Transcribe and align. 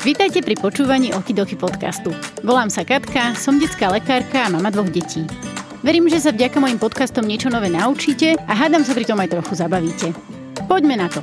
Vítajte 0.00 0.40
pri 0.40 0.56
počúvaní 0.56 1.12
Okidoky 1.12 1.60
podcastu. 1.60 2.08
Volám 2.40 2.72
sa 2.72 2.88
Katka, 2.88 3.36
som 3.36 3.60
detská 3.60 3.92
lekárka 3.92 4.48
a 4.48 4.52
mama 4.52 4.72
dvoch 4.72 4.88
detí. 4.88 5.28
Verím, 5.84 6.08
že 6.08 6.24
sa 6.24 6.32
vďaka 6.32 6.56
mojim 6.56 6.80
podcastom 6.80 7.28
niečo 7.28 7.52
nové 7.52 7.68
naučíte 7.68 8.32
a 8.32 8.52
hádam 8.56 8.80
sa 8.80 8.96
pri 8.96 9.04
tom 9.04 9.20
aj 9.20 9.28
trochu 9.28 9.60
zabavíte. 9.60 10.16
Poďme 10.64 10.96
na 10.96 11.12
to. 11.12 11.20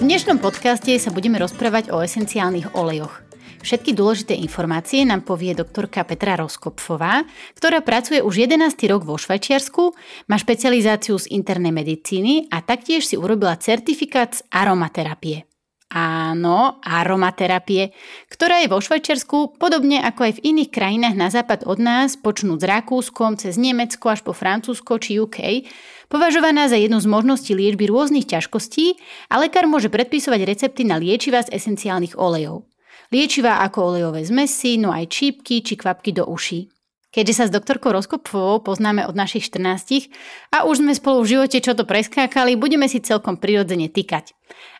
V 0.00 0.08
dnešnom 0.08 0.40
podcaste 0.40 0.96
sa 0.96 1.12
budeme 1.12 1.36
rozprávať 1.36 1.92
o 1.92 2.00
esenciálnych 2.00 2.72
olejoch. 2.72 3.20
Všetky 3.60 3.92
dôležité 3.92 4.32
informácie 4.40 5.04
nám 5.04 5.20
povie 5.20 5.52
doktorka 5.52 6.08
Petra 6.08 6.40
Roskopfová, 6.40 7.28
ktorá 7.52 7.84
pracuje 7.84 8.24
už 8.24 8.48
11. 8.48 8.72
rok 8.88 9.04
vo 9.04 9.20
Švajčiarsku, 9.20 9.92
má 10.24 10.40
špecializáciu 10.40 11.20
z 11.20 11.36
internej 11.36 11.76
medicíny 11.76 12.48
a 12.48 12.64
taktiež 12.64 13.04
si 13.04 13.20
urobila 13.20 13.60
certifikát 13.60 14.40
z 14.40 14.40
aromaterapie. 14.48 15.49
Áno, 15.90 16.78
aromaterapie, 16.86 17.90
ktorá 18.30 18.62
je 18.62 18.70
vo 18.70 18.78
Švajčiarsku, 18.78 19.58
podobne 19.58 19.98
ako 19.98 20.20
aj 20.22 20.32
v 20.38 20.54
iných 20.54 20.70
krajinách 20.70 21.18
na 21.18 21.34
západ 21.34 21.66
od 21.66 21.82
nás, 21.82 22.14
počnúť 22.14 22.62
s 22.62 22.68
Rakúskom, 22.70 23.34
cez 23.34 23.58
Nemecko 23.58 24.06
až 24.14 24.22
po 24.22 24.30
Francúzsko 24.30 25.02
či 25.02 25.18
UK, 25.18 25.66
považovaná 26.06 26.70
za 26.70 26.78
jednu 26.78 27.02
z 27.02 27.10
možností 27.10 27.58
liečby 27.58 27.90
rôznych 27.90 28.30
ťažkostí 28.30 29.02
a 29.34 29.42
lekár 29.42 29.66
môže 29.66 29.90
predpisovať 29.90 30.46
recepty 30.46 30.86
na 30.86 30.94
liečivá 30.94 31.42
z 31.42 31.58
esenciálnych 31.58 32.14
olejov. 32.14 32.70
Liečivá 33.10 33.58
ako 33.66 33.90
olejové 33.90 34.22
zmesy, 34.22 34.78
no 34.78 34.94
aj 34.94 35.10
čípky 35.10 35.58
či 35.58 35.74
kvapky 35.74 36.14
do 36.14 36.22
uší. 36.22 36.70
Keďže 37.10 37.34
sa 37.34 37.44
s 37.50 37.54
doktorkou 37.54 37.90
Rozkopfovou 37.90 38.62
poznáme 38.62 39.02
od 39.02 39.18
našich 39.18 39.50
14 39.50 40.14
a 40.54 40.62
už 40.62 40.78
sme 40.78 40.94
spolu 40.94 41.26
v 41.26 41.30
živote 41.34 41.58
čo 41.58 41.74
to 41.74 41.82
preskákali, 41.82 42.54
budeme 42.54 42.86
si 42.86 43.02
celkom 43.02 43.34
prirodzene 43.34 43.90
tykať. 43.90 44.30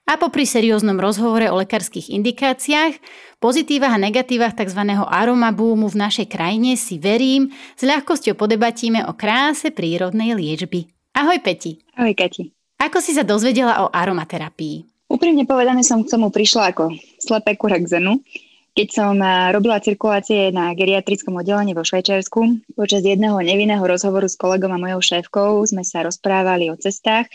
A 0.06 0.14
popri 0.14 0.46
serióznom 0.46 0.94
rozhovore 1.02 1.50
o 1.50 1.58
lekárskych 1.58 2.06
indikáciách, 2.14 3.02
pozitívach 3.42 3.98
a 3.98 4.02
negatívach 4.02 4.54
tzv. 4.54 4.78
aromabúmu 4.94 5.90
v 5.90 6.00
našej 6.06 6.30
krajine 6.30 6.78
si 6.78 7.02
verím, 7.02 7.50
s 7.74 7.82
ľahkosťou 7.82 8.38
podebatíme 8.38 9.10
o 9.10 9.12
kráse 9.18 9.74
prírodnej 9.74 10.38
liečby. 10.38 10.86
Ahoj 11.18 11.42
Peti. 11.42 11.82
Ahoj 11.98 12.14
Kati. 12.14 12.54
Ako 12.78 13.02
si 13.02 13.10
sa 13.10 13.26
dozvedela 13.26 13.82
o 13.82 13.90
aromaterapii? 13.90 15.10
Úprimne 15.10 15.42
povedané 15.42 15.82
som 15.82 16.06
k 16.06 16.14
tomu 16.14 16.30
prišla 16.30 16.70
ako 16.70 16.94
slepé 17.18 17.58
kura 17.58 17.82
k 17.82 17.98
zenu. 17.98 18.22
Keď 18.70 18.88
som 18.94 19.18
eh, 19.18 19.50
robila 19.50 19.82
cirkulácie 19.82 20.54
na 20.54 20.70
geriatrickom 20.78 21.34
oddelení 21.34 21.74
vo 21.74 21.82
Švajčiarsku, 21.82 22.70
počas 22.78 23.02
jedného 23.02 23.34
nevinného 23.42 23.82
rozhovoru 23.82 24.30
s 24.30 24.38
kolegom 24.38 24.70
a 24.70 24.78
mojou 24.78 25.02
šéfkou 25.02 25.66
sme 25.66 25.82
sa 25.82 26.06
rozprávali 26.06 26.70
o 26.70 26.78
cestách 26.78 27.26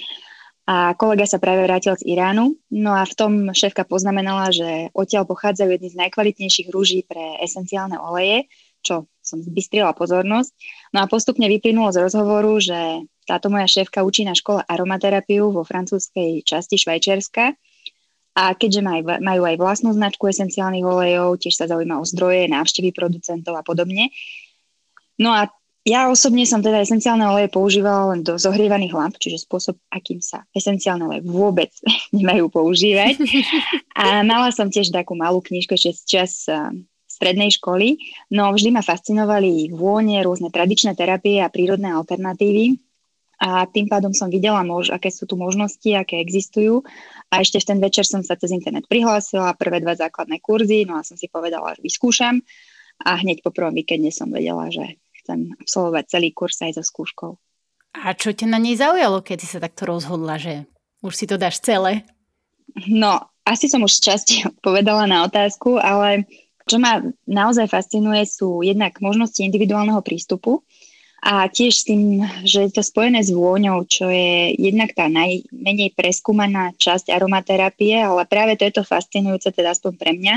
a 0.65 0.97
kolega 0.97 1.29
sa 1.29 1.37
práve 1.37 1.61
vrátil 1.61 1.93
z 1.93 2.07
Iránu. 2.09 2.57
No 2.73 2.97
a 2.97 3.05
v 3.05 3.13
tom 3.13 3.33
šéfka 3.53 3.85
poznamenala, 3.85 4.49
že 4.49 4.89
odtiaľ 4.97 5.29
pochádzajú 5.29 5.69
jedny 5.77 5.89
z 5.93 5.99
najkvalitnejších 6.07 6.73
rúží 6.73 7.05
pre 7.05 7.37
esenciálne 7.43 8.01
oleje, 8.01 8.49
čo 8.81 9.05
som 9.21 9.45
zbystrila 9.45 9.93
pozornosť. 9.93 10.57
No 10.89 11.05
a 11.05 11.09
postupne 11.09 11.45
vyplynulo 11.45 11.93
z 11.93 12.01
rozhovoru, 12.01 12.57
že 12.57 13.05
táto 13.29 13.53
moja 13.53 13.69
šéfka 13.69 14.01
učí 14.01 14.25
na 14.25 14.33
škole 14.33 14.65
aromaterapiu 14.65 15.53
vo 15.53 15.61
francúzskej 15.61 16.41
časti 16.41 16.81
Švajčiarska 16.81 17.53
a 18.35 18.51
keďže 18.51 18.83
maj, 18.83 18.99
majú 19.23 19.47
aj 19.47 19.55
vlastnú 19.55 19.95
značku 19.95 20.27
esenciálnych 20.27 20.83
olejov, 20.83 21.39
tiež 21.39 21.55
sa 21.55 21.71
zaujíma 21.71 22.03
o 22.03 22.05
zdroje, 22.05 22.51
návštevy 22.51 22.91
producentov 22.91 23.55
a 23.55 23.63
podobne. 23.63 24.11
No 25.15 25.31
a 25.31 25.47
ja 25.87 26.11
osobne 26.11 26.43
som 26.43 26.59
teda 26.59 26.83
esenciálne 26.83 27.23
oleje 27.23 27.47
používala 27.47 28.11
len 28.11 28.25
do 28.25 28.35
zohrievaných 28.35 28.91
lamp, 28.91 29.15
čiže 29.15 29.47
spôsob, 29.47 29.79
akým 29.87 30.19
sa 30.19 30.43
esenciálne 30.51 31.07
oleje 31.07 31.23
vôbec 31.23 31.71
nemajú 32.17 32.51
používať. 32.51 33.15
A 33.95 34.25
mala 34.27 34.51
som 34.51 34.67
tiež 34.67 34.91
takú 34.91 35.15
malú 35.15 35.39
knižku 35.39 35.79
ešte 35.79 35.91
z 35.95 36.01
čas 36.03 36.31
strednej 37.07 37.47
školy, 37.55 37.95
no 38.35 38.51
vždy 38.51 38.75
ma 38.75 38.83
fascinovali 38.83 39.71
vône, 39.71 40.19
rôzne 40.19 40.51
tradičné 40.51 40.99
terapie 40.99 41.39
a 41.39 41.47
prírodné 41.47 41.87
alternatívy 41.95 42.75
a 43.39 43.67
tým 43.67 43.91
pádom 43.91 44.15
som 44.15 44.31
videla, 44.31 44.63
mož, 44.63 44.91
aké 44.91 45.11
sú 45.11 45.27
tu 45.27 45.35
možnosti, 45.35 45.87
aké 45.91 46.23
existujú. 46.23 46.81
A 47.27 47.43
ešte 47.43 47.59
v 47.59 47.67
ten 47.75 47.79
večer 47.83 48.07
som 48.07 48.23
sa 48.23 48.39
cez 48.39 48.51
internet 48.55 48.87
prihlásila, 48.87 49.57
prvé 49.59 49.83
dva 49.83 49.95
základné 49.95 50.39
kurzy, 50.39 50.87
no 50.87 50.95
a 50.99 51.03
som 51.03 51.19
si 51.19 51.27
povedala, 51.27 51.75
že 51.75 51.83
vyskúšam. 51.83 52.39
A 53.03 53.19
hneď 53.19 53.43
po 53.43 53.51
prvom 53.51 53.75
víkende 53.75 54.07
som 54.09 54.31
vedela, 54.31 54.71
že 54.71 54.95
chcem 55.19 55.51
absolvovať 55.59 56.03
celý 56.07 56.29
kurz 56.31 56.63
aj 56.63 56.79
so 56.79 56.83
skúškou. 56.85 57.31
A 57.95 58.11
čo 58.15 58.31
ťa 58.35 58.47
na 58.47 58.59
nej 58.59 58.75
zaujalo, 58.79 59.23
keď 59.23 59.37
si 59.43 59.47
sa 59.51 59.59
takto 59.59 59.87
rozhodla, 59.87 60.39
že 60.39 60.67
už 61.03 61.13
si 61.15 61.25
to 61.27 61.35
dáš 61.35 61.59
celé? 61.59 62.07
No, 62.87 63.19
asi 63.43 63.67
som 63.67 63.83
už 63.83 63.99
časti 63.99 64.47
povedala 64.65 65.07
na 65.07 65.27
otázku, 65.27 65.75
ale 65.79 66.27
čo 66.65 66.81
ma 66.81 67.03
naozaj 67.29 67.69
fascinuje 67.69 68.25
sú 68.25 68.65
jednak 68.65 68.97
možnosti 68.97 69.37
individuálneho 69.37 70.01
prístupu, 70.01 70.65
a 71.25 71.49
tiež 71.49 71.73
s 71.73 71.83
tým, 71.89 72.21
že 72.45 72.69
je 72.69 72.71
to 72.77 72.85
spojené 72.85 73.25
s 73.25 73.33
vôňou, 73.33 73.89
čo 73.89 74.13
je 74.13 74.53
jednak 74.61 74.93
tá 74.93 75.09
najmenej 75.09 75.97
preskúmaná 75.97 76.69
časť 76.77 77.09
aromaterapie, 77.09 77.97
ale 77.97 78.29
práve 78.29 78.53
to 78.53 78.69
je 78.69 78.77
to 78.77 78.83
fascinujúce, 78.85 79.49
teda 79.49 79.73
aspoň 79.73 79.93
pre 79.97 80.13
mňa. 80.13 80.35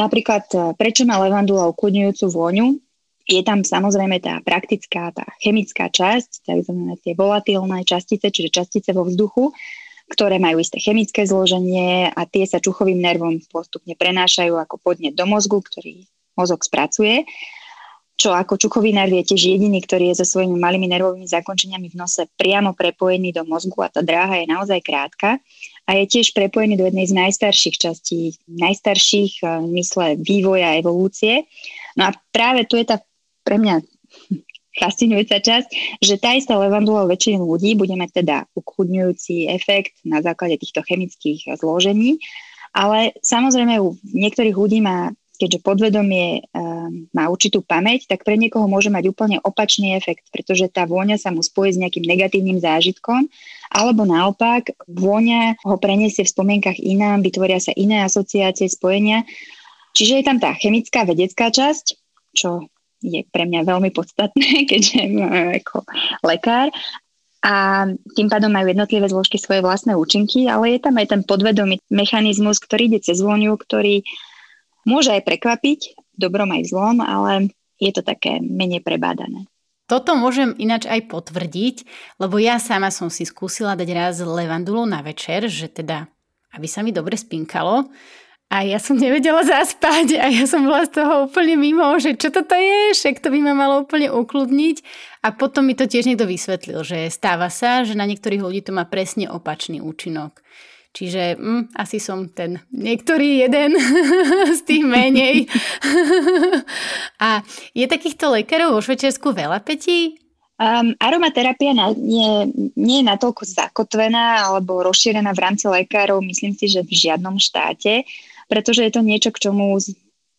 Napríklad, 0.00 0.44
e, 0.56 0.58
prečo 0.72 1.04
má 1.04 1.20
levandula 1.20 1.68
ukludňujúcu 1.68 2.26
vôňu? 2.32 2.80
Je 3.28 3.44
tam 3.44 3.60
samozrejme 3.60 4.24
tá 4.24 4.40
praktická, 4.40 5.12
tá 5.12 5.28
chemická 5.44 5.92
časť, 5.92 6.48
tzv. 6.48 6.72
tie 7.04 7.12
volatilné 7.12 7.84
častice, 7.84 8.32
čiže 8.32 8.56
častice 8.56 8.96
vo 8.96 9.04
vzduchu, 9.04 9.52
ktoré 10.08 10.40
majú 10.40 10.64
isté 10.64 10.80
chemické 10.80 11.28
zloženie 11.28 12.08
a 12.08 12.24
tie 12.24 12.48
sa 12.48 12.56
čuchovým 12.56 12.98
nervom 12.98 13.36
postupne 13.52 13.92
prenášajú 13.92 14.56
ako 14.56 14.80
podnet 14.80 15.12
do 15.12 15.28
mozgu, 15.28 15.60
ktorý 15.60 16.08
mozog 16.40 16.64
spracuje 16.64 17.28
čo 18.20 18.36
ako 18.36 18.60
čukový 18.60 18.92
nerv 18.92 19.16
je 19.24 19.32
tiež 19.32 19.56
jediný, 19.56 19.80
ktorý 19.80 20.12
je 20.12 20.20
so 20.20 20.36
svojimi 20.36 20.60
malými 20.60 20.92
nervovými 20.92 21.24
zakončeniami 21.24 21.88
v 21.88 21.96
nose 21.96 22.28
priamo 22.36 22.76
prepojený 22.76 23.32
do 23.32 23.48
mozgu 23.48 23.80
a 23.80 23.88
tá 23.88 24.04
dráha 24.04 24.44
je 24.44 24.46
naozaj 24.52 24.84
krátka 24.84 25.40
a 25.88 25.90
je 25.96 26.04
tiež 26.04 26.36
prepojený 26.36 26.76
do 26.76 26.84
jednej 26.84 27.08
z 27.08 27.16
najstarších 27.16 27.80
častí, 27.80 28.36
najstarších 28.44 29.40
v 29.40 29.72
mysle 29.72 30.20
vývoja 30.20 30.76
a 30.76 30.76
evolúcie. 30.76 31.48
No 31.96 32.12
a 32.12 32.14
práve 32.28 32.68
tu 32.68 32.76
je 32.76 32.84
tá 32.84 33.00
pre 33.40 33.56
mňa 33.56 33.80
fascinujúca 34.84 35.40
časť, 35.40 35.68
že 36.04 36.20
tá 36.20 36.36
istá 36.36 36.60
levandula 36.60 37.08
väčšiny 37.08 37.40
ľudí 37.40 37.72
bude 37.72 37.96
mať 37.96 38.20
teda 38.20 38.36
ukludňujúci 38.52 39.48
efekt 39.48 39.96
na 40.04 40.20
základe 40.20 40.60
týchto 40.60 40.84
chemických 40.84 41.56
zložení, 41.56 42.20
ale 42.76 43.16
samozrejme 43.24 43.80
u 43.80 43.96
niektorých 44.12 44.54
ľudí 44.54 44.84
má 44.84 45.08
keďže 45.40 45.64
podvedomie 45.64 46.44
uh, 46.44 46.92
má 47.16 47.24
určitú 47.32 47.64
pamäť, 47.64 48.04
tak 48.12 48.28
pre 48.28 48.36
niekoho 48.36 48.68
môže 48.68 48.92
mať 48.92 49.08
úplne 49.08 49.36
opačný 49.40 49.96
efekt, 49.96 50.28
pretože 50.28 50.68
tá 50.68 50.84
vôňa 50.84 51.16
sa 51.16 51.32
mu 51.32 51.40
spojí 51.40 51.72
s 51.72 51.80
nejakým 51.80 52.04
negatívnym 52.04 52.60
zážitkom, 52.60 53.24
alebo 53.72 54.04
naopak 54.04 54.76
vôňa 54.84 55.64
ho 55.64 55.80
preniesie 55.80 56.28
v 56.28 56.32
spomienkach 56.36 56.76
inám, 56.76 57.24
vytvoria 57.24 57.56
sa 57.56 57.72
iné 57.72 58.04
asociácie, 58.04 58.68
spojenia. 58.68 59.24
Čiže 59.96 60.20
je 60.20 60.24
tam 60.28 60.36
tá 60.36 60.52
chemická 60.52 61.08
vedecká 61.08 61.48
časť, 61.48 61.96
čo 62.36 62.68
je 63.00 63.24
pre 63.32 63.48
mňa 63.48 63.64
veľmi 63.64 63.90
podstatné, 63.96 64.48
keďže 64.70 65.08
ako 65.64 65.88
lekár. 66.20 66.68
A 67.40 67.88
tým 68.12 68.28
pádom 68.28 68.52
majú 68.52 68.68
jednotlivé 68.68 69.08
zložky 69.08 69.40
svoje 69.40 69.64
vlastné 69.64 69.96
účinky, 69.96 70.44
ale 70.44 70.76
je 70.76 70.80
tam 70.84 71.00
aj 71.00 71.08
ten 71.08 71.22
podvedomý 71.24 71.80
mechanizmus, 71.88 72.60
ktorý 72.60 72.92
ide 72.92 73.00
cez 73.00 73.24
vôňu, 73.24 73.56
ktorý 73.56 74.04
Môže 74.88 75.12
aj 75.12 75.22
prekvapiť, 75.26 75.80
dobrom 76.16 76.52
aj 76.52 76.62
zlom, 76.72 77.00
ale 77.04 77.52
je 77.80 77.90
to 77.92 78.04
také 78.04 78.40
menej 78.40 78.84
prebádané. 78.84 79.48
Toto 79.90 80.14
môžem 80.14 80.54
ináč 80.54 80.86
aj 80.86 81.10
potvrdiť, 81.10 81.82
lebo 82.22 82.38
ja 82.38 82.62
sama 82.62 82.94
som 82.94 83.10
si 83.10 83.26
skúsila 83.26 83.74
dať 83.74 83.88
raz 83.90 84.14
levandulu 84.22 84.86
na 84.86 85.02
večer, 85.02 85.50
že 85.50 85.66
teda, 85.66 86.06
aby 86.54 86.66
sa 86.70 86.86
mi 86.86 86.94
dobre 86.94 87.18
spinkalo. 87.18 87.90
A 88.50 88.66
ja 88.66 88.78
som 88.78 88.98
nevedela 88.98 89.42
zaspať 89.46 90.18
a 90.18 90.30
ja 90.30 90.46
som 90.46 90.62
bola 90.66 90.86
z 90.86 90.94
toho 90.98 91.26
úplne 91.26 91.58
mimo, 91.58 91.86
že 91.98 92.14
čo 92.14 92.30
toto 92.30 92.54
je, 92.54 92.94
však 92.94 93.22
to 93.22 93.34
by 93.34 93.38
ma 93.42 93.54
malo 93.54 93.82
úplne 93.82 94.10
ukludniť. 94.10 94.76
A 95.26 95.34
potom 95.34 95.66
mi 95.66 95.74
to 95.74 95.90
tiež 95.90 96.06
niekto 96.06 96.26
vysvetlil, 96.26 96.86
že 96.86 97.10
stáva 97.10 97.50
sa, 97.50 97.82
že 97.82 97.98
na 97.98 98.06
niektorých 98.06 98.42
ľudí 98.42 98.62
to 98.62 98.70
má 98.70 98.86
presne 98.86 99.26
opačný 99.26 99.82
účinok. 99.82 100.38
Čiže 100.90 101.38
mm, 101.38 101.78
asi 101.78 102.02
som 102.02 102.26
ten 102.34 102.58
niektorý 102.74 103.46
jeden 103.46 103.78
z 104.58 104.60
tých 104.66 104.84
menej. 104.84 105.46
a 107.26 107.46
je 107.74 107.86
takýchto 107.86 108.34
lekárov 108.34 108.74
vo 108.74 108.80
Švečersku 108.82 109.30
veľa 109.30 109.62
petí? 109.62 110.18
Um, 110.60 110.92
aromaterapia 111.00 111.72
na, 111.72 111.96
nie, 111.96 112.52
nie 112.76 113.00
je 113.00 113.08
natoľko 113.08 113.48
zakotvená 113.48 114.44
alebo 114.44 114.84
rozšírená 114.84 115.32
v 115.32 115.40
rámci 115.40 115.64
lekárov, 115.72 116.20
myslím 116.20 116.52
si, 116.52 116.68
že 116.68 116.84
v 116.84 116.92
žiadnom 116.92 117.40
štáte, 117.40 118.04
pretože 118.44 118.84
je 118.84 118.92
to 118.92 119.00
niečo, 119.00 119.32
k 119.32 119.48
čomu 119.48 119.80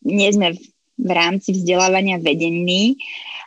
nie 0.05 0.29
sme 0.29 0.53
v 1.01 1.11
rámci 1.11 1.57
vzdelávania 1.57 2.21
vedení. 2.21 3.01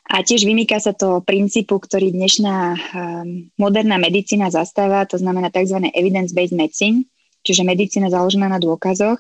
A 0.05 0.21
tiež 0.21 0.45
vymýka 0.45 0.77
sa 0.83 0.93
to 0.93 1.25
princípu, 1.25 1.81
ktorý 1.81 2.13
dnešná 2.13 2.57
um, 2.77 3.49
moderná 3.57 3.97
medicína 3.97 4.53
zastáva, 4.53 5.09
to 5.09 5.17
znamená 5.17 5.49
tzv. 5.49 5.81
evidence-based 5.97 6.53
medicine, 6.53 7.09
čiže 7.41 7.65
medicína 7.65 8.13
založená 8.13 8.53
na 8.53 8.61
dôkazoch. 8.61 9.17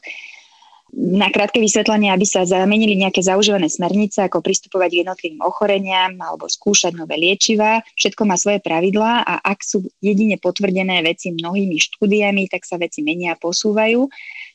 Na 0.94 1.26
krátke 1.32 1.58
vysvetlenie, 1.58 2.12
aby 2.14 2.22
sa 2.22 2.46
zamenili 2.46 2.94
nejaké 2.94 3.18
zaužívané 3.18 3.66
smernice, 3.66 4.22
ako 4.22 4.44
pristupovať 4.44 4.88
k 4.94 5.00
jednotlivým 5.02 5.42
ochoreniam 5.42 6.14
alebo 6.22 6.46
skúšať 6.46 6.94
nové 6.94 7.18
liečiva. 7.18 7.82
Všetko 7.98 8.22
má 8.22 8.38
svoje 8.38 8.62
pravidlá 8.62 9.26
a 9.26 9.42
ak 9.42 9.58
sú 9.64 9.82
jedine 9.98 10.38
potvrdené 10.38 11.02
veci 11.02 11.34
mnohými 11.34 11.80
štúdiami, 11.80 12.46
tak 12.46 12.62
sa 12.62 12.78
veci 12.78 13.02
menia 13.02 13.34
a 13.34 13.40
posúvajú, 13.40 14.06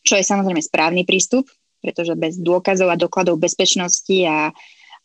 čo 0.05 0.13
je 0.15 0.23
samozrejme 0.23 0.63
správny 0.63 1.03
prístup, 1.03 1.43
pretože 1.79 2.13
bez 2.15 2.37
dôkazov 2.39 2.91
a 2.91 2.99
dokladov 2.99 3.39
bezpečnosti 3.39 4.23
a 4.27 4.51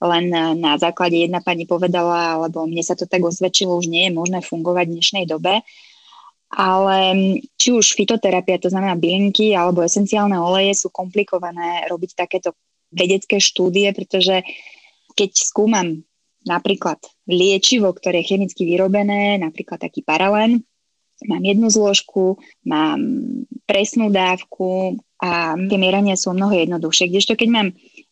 len 0.03 0.29
na 0.59 0.75
základe 0.77 1.17
jedna 1.17 1.41
pani 1.41 1.65
povedala, 1.65 2.37
alebo 2.37 2.67
mne 2.67 2.83
sa 2.83 2.99
to 2.99 3.07
tak 3.07 3.23
osvedčilo, 3.23 3.79
už 3.79 3.87
nie 3.89 4.11
je 4.11 4.13
možné 4.13 4.43
fungovať 4.43 4.91
v 4.91 4.95
dnešnej 4.99 5.25
dobe. 5.31 5.63
Ale 6.55 6.99
či 7.59 7.75
už 7.75 7.99
fitoterapia, 7.99 8.63
to 8.63 8.71
znamená 8.71 8.95
bylinky 8.95 9.59
alebo 9.59 9.83
esenciálne 9.83 10.39
oleje 10.39 10.87
sú 10.87 10.89
komplikované 10.91 11.87
robiť 11.91 12.15
takéto 12.15 12.55
vedecké 12.95 13.43
štúdie, 13.43 13.91
pretože 13.91 14.43
keď 15.19 15.31
skúmam 15.35 16.03
napríklad 16.47 17.01
liečivo, 17.27 17.91
ktoré 17.91 18.23
je 18.23 18.37
chemicky 18.37 18.69
vyrobené, 18.69 19.41
napríklad 19.41 19.83
taký 19.83 20.05
paralén, 20.05 20.63
mám 21.25 21.43
jednu 21.43 21.71
zložku, 21.71 22.39
mám 22.67 22.99
presnú 23.65 24.11
dávku 24.11 24.99
a 25.23 25.57
tie 25.57 25.79
mierania 25.79 26.19
sú 26.19 26.35
mnoho 26.35 26.53
jednoduchšie. 26.53 27.09
Kdežto 27.09 27.39
keď 27.39 27.49
mám 27.49 27.69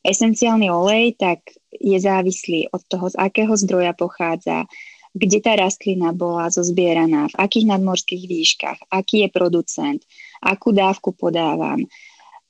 esenciálny 0.07 0.71
olej, 0.71 1.19
tak 1.19 1.45
je 1.75 1.99
závislý 1.99 2.71
od 2.71 2.83
toho, 2.87 3.11
z 3.11 3.17
akého 3.19 3.53
zdroja 3.59 3.93
pochádza, 3.93 4.65
kde 5.13 5.39
tá 5.45 5.53
rastlina 5.59 6.17
bola 6.17 6.49
zozbieraná, 6.49 7.29
v 7.29 7.37
akých 7.37 7.69
nadmorských 7.69 8.25
výškach, 8.25 8.79
aký 8.89 9.27
je 9.27 9.29
producent, 9.29 10.01
akú 10.41 10.73
dávku 10.73 11.13
podávam. 11.13 11.85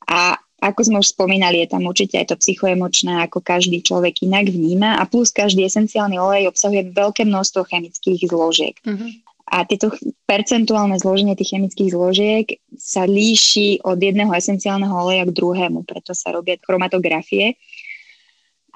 A 0.06 0.38
ako 0.62 0.80
sme 0.86 1.02
už 1.02 1.10
spomínali, 1.10 1.58
je 1.66 1.74
tam 1.74 1.90
určite 1.90 2.22
aj 2.22 2.30
to 2.30 2.36
psychoemočné, 2.38 3.18
ako 3.26 3.42
každý 3.42 3.82
človek 3.82 4.22
inak 4.22 4.46
vníma 4.46 4.94
a 4.94 5.02
plus 5.10 5.34
každý 5.34 5.66
esenciálny 5.66 6.22
olej 6.22 6.54
obsahuje 6.54 6.94
veľké 6.94 7.26
množstvo 7.26 7.66
chemických 7.66 8.30
zložiek. 8.30 8.78
Uh-huh. 8.86 9.10
A 9.52 9.68
tieto 9.68 9.92
percentuálne 10.24 10.96
zloženie 10.96 11.36
tých 11.36 11.52
chemických 11.52 11.92
zložiek 11.92 12.46
sa 12.72 13.04
líši 13.04 13.84
od 13.84 14.00
jedného 14.00 14.32
esenciálneho 14.32 14.96
oleja 14.96 15.28
k 15.28 15.36
druhému, 15.36 15.84
preto 15.84 16.16
sa 16.16 16.32
robia 16.32 16.56
chromatografie. 16.64 17.60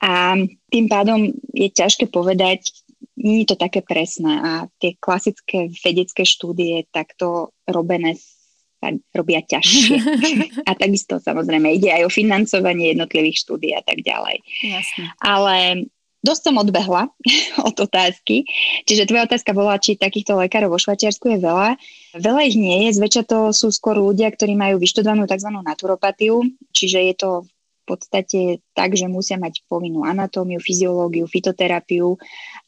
A 0.05 0.37
tým 0.69 0.87
pádom 0.93 1.33
je 1.57 1.73
ťažké 1.73 2.13
povedať, 2.13 2.77
nie 3.17 3.43
je 3.43 3.57
to 3.57 3.57
také 3.57 3.81
presné 3.81 4.37
a 4.37 4.53
tie 4.77 5.01
klasické 5.01 5.73
vedecké 5.81 6.29
štúdie 6.29 6.85
takto 6.93 7.57
robené 7.65 8.21
sa 8.77 8.93
robia 9.17 9.41
ťažšie. 9.41 9.97
a 10.69 10.71
takisto 10.77 11.17
samozrejme 11.17 11.73
ide 11.73 11.89
aj 11.89 12.03
o 12.05 12.13
financovanie 12.13 12.93
jednotlivých 12.93 13.41
štúdí 13.41 13.73
a 13.73 13.81
tak 13.81 14.05
ďalej. 14.05 14.45
Jasne. 14.61 15.05
Ale 15.25 15.89
dosť 16.27 16.51
som 16.51 16.59
odbehla 16.59 17.07
od 17.69 17.77
otázky. 17.79 18.43
Čiže 18.83 19.07
tvoja 19.07 19.31
otázka 19.31 19.55
bola, 19.55 19.79
či 19.79 19.95
takýchto 19.95 20.35
lekárov 20.35 20.75
vo 20.75 20.83
Švajčiarsku 20.83 21.31
je 21.31 21.39
veľa. 21.39 21.79
Veľa 22.19 22.41
ich 22.51 22.59
nie 22.59 22.91
je, 22.91 22.99
zväčša 22.99 23.23
to 23.31 23.39
sú 23.55 23.71
skôr 23.71 23.95
ľudia, 23.95 24.27
ktorí 24.35 24.59
majú 24.59 24.83
vyštudovanú 24.83 25.31
tzv. 25.31 25.55
naturopatiu, 25.63 26.43
čiže 26.75 26.99
je 27.07 27.15
to 27.15 27.31
podstate 27.87 28.67
tak, 28.75 28.99
že 28.99 29.07
musia 29.07 29.39
mať 29.39 29.63
povinnú 29.71 30.03
anatómiu, 30.03 30.59
fyziológiu, 30.59 31.31
fitoterapiu 31.31 32.19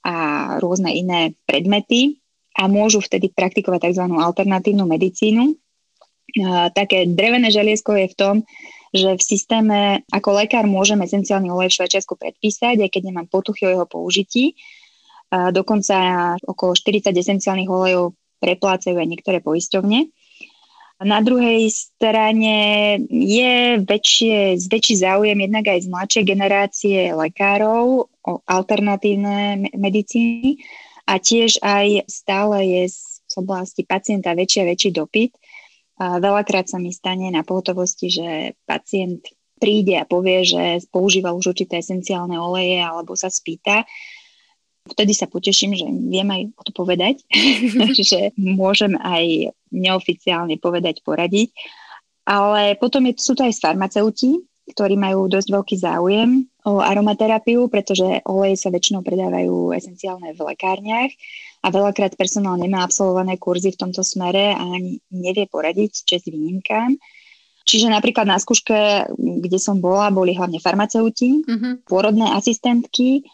a 0.07 0.15
rôzne 0.63 0.95
iné 0.95 1.35
predmety 1.43 2.23
a 2.55 2.71
môžu 2.71 3.03
vtedy 3.03 3.35
praktikovať 3.35 3.91
tzv. 3.91 4.07
alternatívnu 4.07 4.87
medicínu. 4.87 5.59
Také 6.73 7.11
drevené 7.11 7.51
želiesko 7.51 7.99
je 7.99 8.07
v 8.07 8.15
tom, 8.15 8.35
že 8.95 9.17
v 9.17 9.23
systéme 9.23 9.79
ako 10.09 10.39
lekár 10.39 10.65
môžem 10.65 11.01
esenciálny 11.05 11.53
olej 11.53 11.73
v 11.73 11.77
Švajčiarsku 11.83 12.15
predpísať, 12.17 12.81
aj 12.81 12.91
keď 12.91 13.03
nemám 13.13 13.29
potuchy 13.29 13.69
o 13.69 13.73
jeho 13.75 13.87
použití. 13.89 14.57
Dokonca 15.29 15.97
okolo 16.41 16.73
40 16.73 17.13
esenciálnych 17.13 17.69
olejov 17.69 18.17
preplácajú 18.41 18.97
aj 18.97 19.09
niektoré 19.09 19.45
poisťovne. 19.45 20.09
Na 20.99 21.23
druhej 21.23 21.71
strane 21.71 22.57
je 23.07 23.79
väčšie, 23.87 24.59
väčší 24.67 24.95
záujem 24.99 25.39
jednak 25.39 25.71
aj 25.71 25.87
z 25.87 25.89
mladšej 25.95 26.25
generácie 26.27 26.99
lekárov 27.15 28.11
o 28.11 28.33
alternatívne 28.51 29.71
medicíny 29.79 30.59
a 31.07 31.23
tiež 31.23 31.63
aj 31.63 32.03
stále 32.11 32.67
je 32.67 32.83
z 33.29 33.35
oblasti 33.39 33.87
pacienta 33.87 34.35
väčší 34.35 34.67
a 34.67 34.69
väčší 34.75 34.91
dopyt. 34.91 35.39
Veľakrát 35.99 36.71
sa 36.71 36.79
mi 36.79 36.95
stane 36.95 37.29
na 37.35 37.43
pohotovosti, 37.43 38.07
že 38.07 38.29
pacient 38.63 39.27
príde 39.59 39.99
a 39.99 40.07
povie, 40.07 40.47
že 40.47 40.87
používal 40.95 41.35
už 41.35 41.51
určité 41.51 41.83
esenciálne 41.83 42.39
oleje 42.39 42.79
alebo 42.79 43.19
sa 43.19 43.27
spýta, 43.27 43.83
vtedy 44.89 45.13
sa 45.13 45.29
poteším, 45.29 45.77
že 45.77 45.85
viem 45.85 46.29
aj 46.31 46.43
odpovedať, 46.57 47.17
že 48.11 48.33
môžem 48.39 48.97
aj 48.97 49.53
neoficiálne 49.75 50.57
povedať, 50.63 51.05
poradiť. 51.05 51.53
Ale 52.29 52.77
potom 52.77 53.09
je, 53.09 53.17
sú 53.17 53.33
to 53.33 53.45
aj 53.45 53.57
farmaceuti, 53.57 54.37
ktorí 54.69 55.01
majú 55.01 55.33
dosť 55.33 55.49
veľký 55.49 55.77
záujem 55.81 56.45
aromaterapiu, 56.77 57.73
pretože 57.73 58.21
oleje 58.29 58.61
sa 58.61 58.69
väčšinou 58.69 59.01
predávajú 59.01 59.73
esenciálne 59.73 60.37
v 60.37 60.41
lekárniach 60.53 61.13
a 61.65 61.73
veľakrát 61.73 62.15
personál 62.21 62.61
nemá 62.61 62.85
absolvované 62.85 63.41
kurzy 63.41 63.73
v 63.73 63.81
tomto 63.81 64.05
smere 64.05 64.53
a 64.53 64.63
ani 64.63 65.01
nevie 65.09 65.49
poradiť, 65.49 66.05
čes 66.05 66.29
výnimkám. 66.29 67.01
Čiže 67.65 67.93
napríklad 67.93 68.25
na 68.25 68.41
skúške, 68.41 69.09
kde 69.17 69.59
som 69.61 69.81
bola, 69.81 70.09
boli 70.09 70.33
hlavne 70.33 70.57
farmaceuti, 70.57 71.45
uh-huh. 71.45 71.85
pôrodné 71.85 72.33
asistentky, 72.33 73.25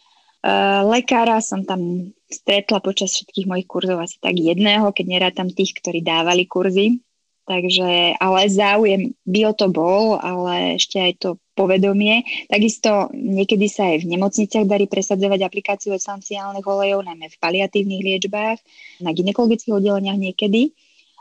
Eh, 0.45 0.81
lekára 0.85 1.41
som 1.41 1.65
tam 1.65 2.13
stretla 2.29 2.85
počas 2.85 3.17
všetkých 3.17 3.49
mojich 3.49 3.65
kurzov 3.65 4.05
asi 4.05 4.21
tak 4.21 4.37
jedného, 4.37 4.93
keď 4.93 5.07
nerátam 5.09 5.49
tých, 5.49 5.73
ktorí 5.81 6.05
dávali 6.05 6.45
kurzy. 6.45 7.01
Takže, 7.49 8.21
ale 8.21 8.41
záujem 8.53 9.17
by 9.25 9.41
o 9.49 9.53
to 9.57 9.73
bol, 9.73 10.21
ale 10.21 10.77
ešte 10.77 10.97
aj 11.01 11.13
to 11.21 11.31
povedomie. 11.55 12.27
Takisto 12.51 13.09
niekedy 13.15 13.71
sa 13.71 13.95
aj 13.95 14.05
v 14.05 14.11
nemocniciach 14.19 14.67
darí 14.67 14.91
presadzovať 14.91 15.41
aplikáciu 15.47 15.95
esenciálnych 15.95 16.67
olejov, 16.67 17.07
najmä 17.07 17.31
v 17.31 17.41
paliatívnych 17.41 18.03
liečbách, 18.03 18.59
na 19.01 19.11
ginekologických 19.15 19.75
oddeleniach 19.79 20.19
niekedy, 20.19 20.75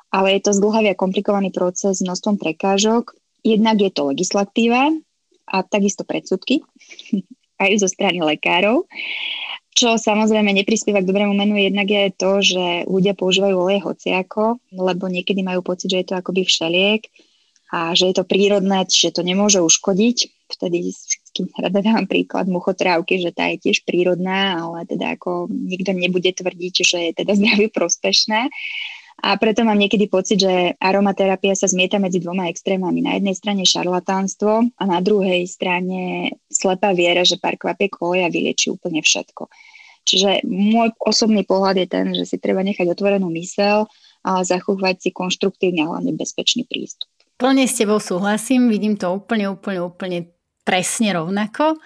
ale 0.10 0.38
je 0.38 0.50
to 0.50 0.58
zdlhavý 0.58 0.94
a 0.94 1.00
komplikovaný 1.00 1.54
proces 1.54 2.02
s 2.02 2.06
množstvom 2.06 2.42
prekážok. 2.42 3.14
Jednak 3.46 3.80
je 3.80 3.92
to 3.94 4.10
legislatíva 4.10 4.94
a 5.48 5.58
takisto 5.62 6.04
predsudky. 6.04 6.66
aj 7.64 7.80
zo 7.80 7.88
strany 7.88 8.20
lekárov. 8.20 8.90
Čo 9.74 9.98
samozrejme 9.98 10.54
neprispieva 10.54 11.02
k 11.02 11.10
dobrému 11.10 11.34
menu 11.34 11.58
jednak 11.58 11.90
je 11.90 12.14
to, 12.14 12.32
že 12.46 12.66
ľudia 12.86 13.18
používajú 13.18 13.56
oleje 13.58 13.82
hociako, 13.82 14.62
lebo 14.70 15.10
niekedy 15.10 15.42
majú 15.42 15.66
pocit, 15.66 15.90
že 15.90 16.06
je 16.06 16.08
to 16.14 16.16
akoby 16.20 16.46
všeliek 16.46 17.10
a 17.74 17.98
že 17.98 18.14
je 18.14 18.22
to 18.22 18.30
prírodné, 18.30 18.86
čiže 18.86 19.18
to 19.18 19.22
nemôže 19.26 19.58
uškodiť. 19.58 20.46
Vtedy 20.46 20.94
všetkým 20.94 21.50
rada 21.58 21.82
dávam 21.82 22.06
príklad 22.06 22.46
muchotrávky, 22.46 23.18
že 23.18 23.34
tá 23.34 23.50
je 23.50 23.66
tiež 23.66 23.82
prírodná, 23.82 24.62
ale 24.62 24.86
teda 24.86 25.18
ako 25.18 25.50
nikto 25.50 25.90
nebude 25.98 26.30
tvrdiť, 26.30 26.76
že 26.86 26.98
je 27.10 27.12
teda 27.18 27.34
zdraví 27.42 27.74
prospešná. 27.74 28.46
A 29.24 29.40
preto 29.42 29.66
mám 29.66 29.80
niekedy 29.80 30.06
pocit, 30.12 30.46
že 30.46 30.78
aromaterapia 30.78 31.56
sa 31.58 31.66
zmieta 31.66 31.98
medzi 31.98 32.22
dvoma 32.22 32.52
extrémami. 32.52 33.02
Na 33.02 33.18
jednej 33.18 33.34
strane 33.34 33.64
šarlatánstvo 33.66 34.52
a 34.78 34.84
na 34.84 35.00
druhej 35.00 35.48
strane 35.50 36.34
slepá 36.52 36.94
viera, 36.94 37.26
že 37.26 37.42
pár 37.42 37.58
kvapiek 37.58 37.94
oleja 38.04 38.30
vylieči 38.30 38.70
úplne 38.70 39.02
všetko. 39.02 39.50
Čiže 40.04 40.44
môj 40.44 40.92
osobný 41.00 41.48
pohľad 41.48 41.80
je 41.80 41.88
ten, 41.88 42.06
že 42.12 42.28
si 42.28 42.36
treba 42.36 42.60
nechať 42.62 42.84
otvorenú 42.92 43.32
mysel 43.40 43.88
a 44.28 44.44
zachovať 44.44 45.08
si 45.08 45.10
konštruktívny 45.16 45.88
a 45.88 45.90
hlavne 45.96 46.12
bezpečný 46.20 46.68
prístup. 46.68 47.08
Plne 47.38 47.66
s 47.66 47.78
tebou 47.78 47.98
súhlasím, 47.98 48.70
vidím 48.70 48.96
to 48.96 49.10
úplne, 49.10 49.50
úplne, 49.50 49.82
úplne 49.84 50.20
presne 50.64 51.18
rovnako. 51.18 51.78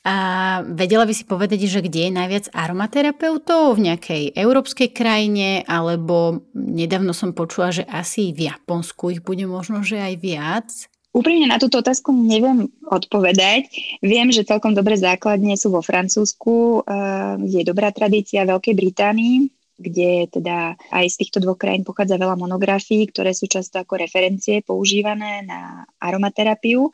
A 0.00 0.16
vedela 0.64 1.04
by 1.04 1.12
si 1.12 1.28
povedať, 1.28 1.68
že 1.68 1.84
kde 1.84 2.08
je 2.08 2.12
najviac 2.16 2.48
aromaterapeutov? 2.56 3.76
V 3.76 3.84
nejakej 3.92 4.22
európskej 4.32 4.96
krajine? 4.96 5.60
Alebo 5.68 6.48
nedávno 6.56 7.12
som 7.12 7.36
počula, 7.36 7.68
že 7.68 7.84
asi 7.84 8.32
v 8.32 8.48
Japonsku 8.48 9.12
ich 9.12 9.20
bude 9.20 9.44
možno, 9.44 9.84
že 9.84 10.00
aj 10.00 10.14
viac? 10.16 10.68
Úprimne 11.10 11.50
na 11.50 11.60
túto 11.60 11.82
otázku 11.84 12.16
neviem 12.16 12.70
odpovedať. 12.86 13.68
Viem, 14.00 14.32
že 14.32 14.46
celkom 14.46 14.72
dobré 14.72 14.96
základne 14.96 15.58
sú 15.58 15.74
vo 15.74 15.82
Francúzsku, 15.84 16.80
eh, 16.80 17.34
je 17.50 17.62
dobrá 17.66 17.92
tradícia, 17.92 18.48
Veľkej 18.48 18.74
Británii, 18.78 19.50
kde 19.80 20.28
teda 20.28 20.76
aj 20.92 21.06
z 21.08 21.16
týchto 21.24 21.40
dvoch 21.40 21.56
krajín 21.56 21.88
pochádza 21.88 22.20
veľa 22.20 22.36
monografií, 22.36 23.08
ktoré 23.08 23.32
sú 23.32 23.48
často 23.48 23.80
ako 23.80 23.96
referencie 23.96 24.60
používané 24.60 25.40
na 25.48 25.88
aromaterapiu. 25.96 26.92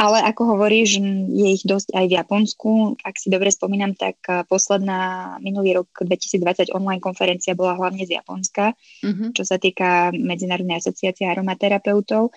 ale 0.00 0.24
ako 0.24 0.56
hovoríš, 0.56 0.96
je 1.28 1.48
ich 1.60 1.64
dosť 1.68 1.92
aj 1.92 2.04
v 2.08 2.16
Japonsku. 2.16 2.70
Ak 3.04 3.20
si 3.20 3.28
dobre 3.28 3.52
spomínam, 3.52 3.92
tak 3.92 4.16
eh, 4.28 4.44
posledná 4.48 5.36
minulý 5.44 5.82
rok 5.82 5.92
2020 6.04 6.72
online 6.72 7.04
konferencia 7.04 7.52
bola 7.52 7.76
hlavne 7.76 8.08
z 8.08 8.16
Japonska, 8.16 8.72
mm-hmm. 9.04 9.36
čo 9.36 9.42
sa 9.44 9.60
týka 9.60 10.08
Medzinárodnej 10.12 10.80
asociácie 10.80 11.28
aromaterapeutov. 11.28 12.32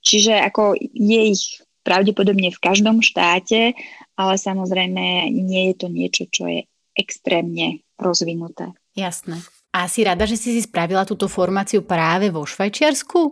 Čiže 0.00 0.40
ako 0.44 0.76
je 0.80 1.20
ich 1.36 1.60
pravdepodobne 1.84 2.52
v 2.52 2.62
každom 2.62 3.00
štáte, 3.00 3.72
ale 4.16 4.34
samozrejme 4.36 5.32
nie 5.32 5.72
je 5.72 5.74
to 5.76 5.88
niečo, 5.88 6.24
čo 6.28 6.44
je 6.48 6.60
extrémne 6.96 7.80
rozvinuté. 7.96 8.72
Jasné. 8.94 9.38
A 9.70 9.86
si 9.86 10.02
rada, 10.02 10.26
že 10.26 10.34
si 10.34 10.50
si 10.50 10.66
spravila 10.66 11.06
túto 11.06 11.30
formáciu 11.30 11.86
práve 11.86 12.26
vo 12.26 12.42
Švajčiarsku? 12.42 13.30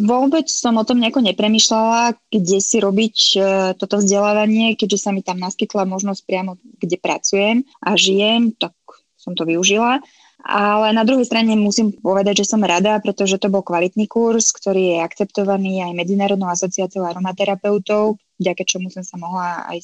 Vôbec 0.00 0.48
som 0.48 0.80
o 0.80 0.86
tom 0.86 1.02
nejako 1.02 1.20
nepremýšľala, 1.20 2.16
kde 2.32 2.58
si 2.62 2.80
robiť 2.80 3.16
e, 3.36 3.38
toto 3.76 4.00
vzdelávanie, 4.00 4.78
keďže 4.80 4.98
sa 5.04 5.10
mi 5.12 5.20
tam 5.20 5.36
naskytla 5.36 5.84
možnosť 5.84 6.20
priamo, 6.24 6.56
kde 6.80 6.96
pracujem 6.96 7.68
a 7.84 7.98
žijem, 8.00 8.56
tak 8.56 8.72
som 9.20 9.36
to 9.36 9.44
využila. 9.44 10.00
Ale 10.46 10.94
na 10.94 11.02
druhej 11.02 11.26
strane 11.26 11.58
musím 11.58 11.92
povedať, 11.92 12.46
že 12.46 12.54
som 12.54 12.62
rada, 12.62 12.96
pretože 13.02 13.42
to 13.42 13.50
bol 13.50 13.60
kvalitný 13.60 14.06
kurz, 14.06 14.54
ktorý 14.54 14.96
je 14.96 15.04
akceptovaný 15.04 15.84
aj 15.84 15.98
Medzinárodnou 15.98 16.48
asociáciou 16.48 17.04
aromaterapeutov, 17.04 18.16
vďaka 18.38 18.62
čomu 18.62 18.88
som 18.88 19.02
sa 19.02 19.18
mohla 19.18 19.66
aj 19.66 19.82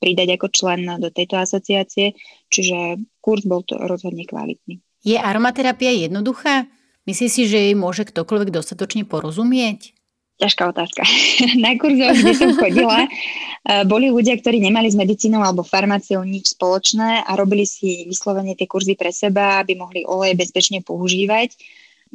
pridať 0.00 0.40
ako 0.40 0.48
člen 0.48 0.88
do 0.96 1.12
tejto 1.12 1.36
asociácie, 1.36 2.16
čiže 2.48 2.98
kurz 3.20 3.44
bol 3.44 3.60
to 3.60 3.76
rozhodne 3.76 4.24
kvalitný. 4.24 4.80
Je 5.04 5.20
aromaterapia 5.20 5.92
jednoduchá? 5.92 6.66
Myslíš 7.04 7.30
si, 7.32 7.42
že 7.48 7.58
jej 7.70 7.76
môže 7.76 8.04
ktokoľvek 8.08 8.50
dostatočne 8.52 9.04
porozumieť? 9.08 9.96
Ťažká 10.40 10.72
otázka. 10.72 11.04
Na 11.64 11.76
kurzoch, 11.76 12.16
kde 12.16 12.32
som 12.32 12.52
chodila, 12.56 13.04
eh, 13.04 13.84
boli 13.84 14.08
ľudia, 14.08 14.40
ktorí 14.40 14.60
nemali 14.60 14.88
s 14.88 14.96
medicínou 14.96 15.44
alebo 15.44 15.60
farmáciou 15.60 16.24
nič 16.24 16.56
spoločné 16.56 17.28
a 17.28 17.30
robili 17.36 17.68
si 17.68 18.08
vyslovene 18.08 18.56
tie 18.56 18.64
kurzy 18.64 18.96
pre 18.96 19.12
seba, 19.12 19.60
aby 19.60 19.76
mohli 19.76 20.00
olej 20.08 20.36
bezpečne 20.36 20.80
používať. 20.80 21.56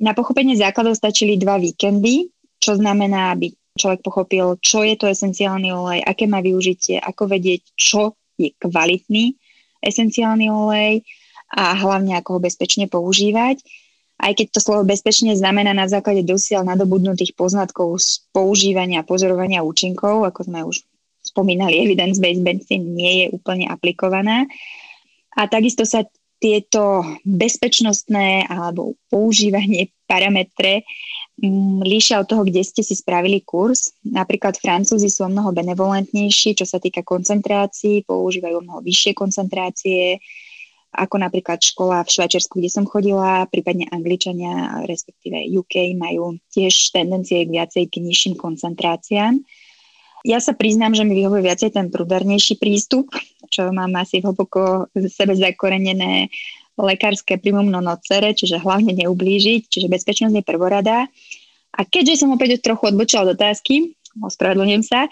Na 0.01 0.17
pochopenie 0.17 0.57
základov 0.57 0.97
stačili 0.97 1.37
dva 1.37 1.61
víkendy, 1.61 2.33
čo 2.57 2.75
znamená, 2.75 3.37
aby 3.37 3.53
človek 3.75 4.01
pochopil, 4.01 4.55
čo 4.63 4.81
je 4.87 4.95
to 4.95 5.11
esenciálny 5.11 5.69
olej, 5.71 5.99
aké 6.07 6.25
má 6.25 6.39
využitie, 6.39 6.99
ako 6.99 7.27
vedieť, 7.27 7.61
čo 7.75 8.15
je 8.39 8.55
kvalitný 8.55 9.35
esenciálny 9.83 10.49
olej, 10.49 11.05
a 11.53 11.77
hlavne 11.77 12.17
ako 12.17 12.39
ho 12.39 12.39
bezpečne 12.41 12.89
používať. 12.89 13.61
Aj 14.15 14.31
keď 14.31 14.47
to 14.55 14.59
slovo 14.63 14.87
bezpečne 14.87 15.35
znamená 15.35 15.75
na 15.75 15.85
základe 15.85 16.23
dosiaľ 16.23 16.65
nadobudnutých 16.65 17.35
poznatkov 17.35 17.99
z 18.01 18.23
používania 18.31 19.03
a 19.03 19.07
pozorovania 19.07 19.61
účinkov, 19.61 20.25
ako 20.25 20.41
sme 20.47 20.65
už 20.65 20.81
spomínali, 21.21 21.83
evidence-based 21.83 22.41
medicine 22.41 22.85
nie 22.95 23.23
je 23.23 23.25
úplne 23.35 23.67
aplikovaná. 23.67 24.47
A 25.35 25.51
takisto 25.51 25.83
sa 25.83 26.07
tieto 26.39 27.03
bezpečnostné 27.27 28.47
alebo 28.47 28.95
používanie 29.11 29.91
parametre 30.07 30.87
líšia 31.83 32.23
od 32.23 32.27
toho, 32.31 32.47
kde 32.47 32.63
ste 32.63 32.79
si 32.79 32.95
spravili 32.95 33.43
kurz. 33.43 33.91
Napríklad 34.07 34.55
Francúzi 34.55 35.11
sú 35.11 35.27
o 35.27 35.31
mnoho 35.31 35.51
benevolentnejší, 35.51 36.55
čo 36.55 36.63
sa 36.63 36.79
týka 36.79 37.03
koncentrácií, 37.03 38.07
používajú 38.07 38.55
o 38.59 38.65
mnoho 38.65 38.79
vyššie 38.79 39.11
koncentrácie, 39.11 40.23
ako 40.95 41.19
napríklad 41.19 41.59
škola 41.59 42.07
v 42.07 42.13
Švajčiarsku, 42.15 42.55
kde 42.55 42.71
som 42.71 42.87
chodila, 42.87 43.51
prípadne 43.51 43.83
Angličania, 43.91 44.87
respektíve 44.87 45.43
UK, 45.51 45.91
majú 45.99 46.39
tiež 46.55 46.95
tendencie 46.95 47.43
k 47.43 47.51
viacej 47.51 47.83
k 47.91 47.99
nižším 47.99 48.39
koncentráciám. 48.39 49.43
Ja 50.25 50.41
sa 50.41 50.57
priznám, 50.57 50.95
že 50.95 51.05
mi 51.05 51.19
vyhovuje 51.19 51.45
viacej 51.45 51.75
ten 51.75 51.93
prúdernejší 51.93 52.57
prístup, 52.57 53.11
čo 53.51 53.69
mám 53.69 53.93
asi 53.99 54.23
hlboko 54.23 54.89
z 54.95 55.05
sebe 55.11 55.37
zakorenené 55.37 56.33
lekárske 56.77 57.39
primum 57.39 57.67
non 57.67 57.87
nocere, 57.87 58.35
čiže 58.35 58.59
hlavne 58.59 58.91
neublížiť, 58.95 59.71
čiže 59.71 59.91
bezpečnosť 59.91 60.35
je 60.35 60.43
prvorada. 60.43 61.07
A 61.75 61.81
keďže 61.83 62.23
som 62.23 62.31
opäť 62.31 62.63
trochu 62.63 62.91
odbočila 62.91 63.27
od 63.27 63.35
otázky, 63.35 63.95
ospravedlňujem 64.19 64.83
sa, 64.83 65.07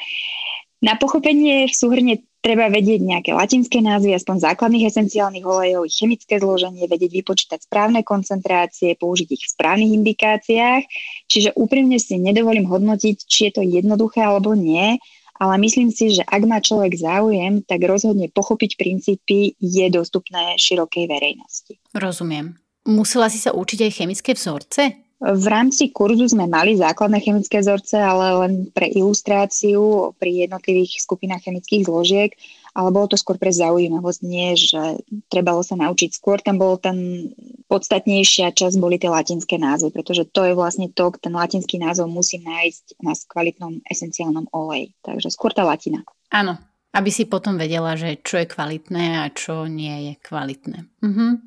na 0.84 1.00
pochopenie 1.00 1.72
v 1.72 1.75
súhrne 1.75 2.13
treba 2.43 2.67
vedieť 2.67 3.00
nejaké 3.00 3.32
latinské 3.32 3.79
názvy, 3.79 4.20
aspoň 4.20 4.51
základných 4.51 4.91
esenciálnych 4.91 5.48
olejov, 5.48 5.88
ich 5.88 5.96
chemické 5.96 6.43
zloženie, 6.43 6.91
vedieť 6.91 7.24
vypočítať 7.24 7.60
správne 7.63 8.03
koncentrácie, 8.03 9.00
použiť 9.00 9.27
ich 9.32 9.43
v 9.48 9.53
správnych 9.55 9.96
indikáciách. 9.96 10.84
Čiže 11.32 11.55
úprimne 11.55 11.96
si 12.03 12.20
nedovolím 12.20 12.67
hodnotiť, 12.67 13.15
či 13.24 13.39
je 13.48 13.51
to 13.55 13.63
jednoduché 13.63 14.27
alebo 14.27 14.60
nie, 14.60 15.00
ale 15.40 15.58
myslím 15.66 15.90
si, 15.90 16.13
že 16.13 16.24
ak 16.25 16.42
má 16.46 16.62
človek 16.62 16.94
záujem, 16.94 17.66
tak 17.66 17.82
rozhodne 17.86 18.30
pochopiť 18.30 18.78
princípy 18.78 19.58
je 19.58 19.86
dostupné 19.90 20.58
širokej 20.62 21.06
verejnosti. 21.10 21.74
Rozumiem. 21.98 22.58
Musela 22.84 23.32
si 23.32 23.40
sa 23.40 23.56
učiť 23.56 23.80
aj 23.88 23.92
chemické 23.96 24.36
vzorce? 24.36 25.04
V 25.24 25.46
rámci 25.48 25.88
kurzu 25.96 26.28
sme 26.28 26.52
mali 26.52 26.75
základné 26.75 27.24
chemické 27.24 27.63
vzorce, 27.63 27.96
ale 27.96 28.44
len 28.44 28.54
pre 28.75 28.92
ilustráciu 28.92 30.12
pri 30.20 30.52
jednotlivých 30.52 31.00
skupinách 31.00 31.48
chemických 31.48 31.88
zložiek, 31.88 32.36
ale 32.74 32.89
bolo 32.89 33.06
to 33.06 33.18
skôr 33.18 33.38
pre 33.38 33.53
zaujímavosť, 33.53 34.20
nie, 34.25 34.58
že 34.58 34.98
trebalo 35.30 35.62
sa 35.62 35.77
naučiť 35.77 36.10
skôr. 36.10 36.42
Tam 36.42 36.58
bolo 36.58 36.82
ten 36.82 37.30
podstatnejšia 37.70 38.53
časť, 38.53 38.82
boli 38.82 38.98
tie 38.98 39.13
latinské 39.13 39.62
názvy, 39.62 39.94
pretože 39.94 40.25
to 40.34 40.42
je 40.50 40.53
vlastne 40.58 40.89
to, 40.89 41.13
ten 41.22 41.34
latinský 41.34 41.77
názov 41.77 42.10
musím 42.10 42.50
nájsť 42.50 42.98
na 43.06 43.13
kvalitnom 43.13 43.86
esenciálnom 43.86 44.50
oleji. 44.50 44.98
Takže 45.06 45.30
skôr 45.30 45.53
tá 45.53 45.62
latina. 45.62 46.01
Áno, 46.34 46.58
aby 46.94 47.10
si 47.10 47.25
potom 47.25 47.58
vedela, 47.58 47.98
že 47.98 48.22
čo 48.22 48.42
je 48.42 48.50
kvalitné 48.50 49.25
a 49.25 49.34
čo 49.34 49.65
nie 49.65 50.10
je 50.10 50.13
kvalitné. 50.22 50.86
Uh-huh. 51.01 51.42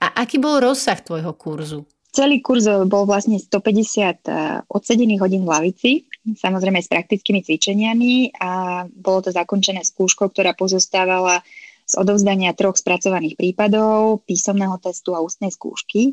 A 0.00 0.06
aký 0.24 0.40
bol 0.40 0.60
rozsah 0.60 0.96
tvojho 1.00 1.36
kurzu? 1.36 1.84
Celý 2.08 2.40
kurz 2.40 2.64
bol 2.88 3.04
vlastne 3.04 3.36
150 3.36 3.52
eh, 3.52 4.64
odsedených 4.64 5.20
hodín 5.20 5.44
v 5.44 5.52
lavici, 5.52 5.90
samozrejme 6.36 6.82
s 6.82 6.92
praktickými 6.92 7.40
cvičeniami 7.40 8.36
a 8.36 8.84
bolo 8.90 9.24
to 9.24 9.30
zakončené 9.32 9.86
skúškou, 9.86 10.28
ktorá 10.28 10.52
pozostávala 10.52 11.40
z 11.88 11.96
odovzdania 11.96 12.52
troch 12.52 12.76
spracovaných 12.76 13.40
prípadov, 13.40 14.20
písomného 14.28 14.76
testu 14.76 15.16
a 15.16 15.24
ústnej 15.24 15.48
skúšky. 15.48 16.12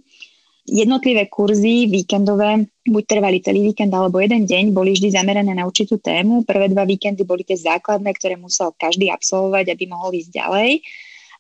Jednotlivé 0.66 1.30
kurzy 1.30 1.86
víkendové 1.86 2.66
buď 2.90 3.04
trvali 3.06 3.38
celý 3.38 3.70
víkend 3.70 3.94
alebo 3.94 4.18
jeden 4.18 4.50
deň, 4.50 4.74
boli 4.74 4.98
vždy 4.98 5.14
zamerané 5.14 5.54
na 5.54 5.62
určitú 5.62 6.02
tému. 6.02 6.42
Prvé 6.42 6.74
dva 6.74 6.90
víkendy 6.90 7.22
boli 7.22 7.46
tie 7.46 7.54
základné, 7.54 8.10
ktoré 8.18 8.34
musel 8.34 8.74
každý 8.74 9.14
absolvovať, 9.14 9.70
aby 9.70 9.84
mohol 9.86 10.18
ísť 10.18 10.32
ďalej. 10.34 10.82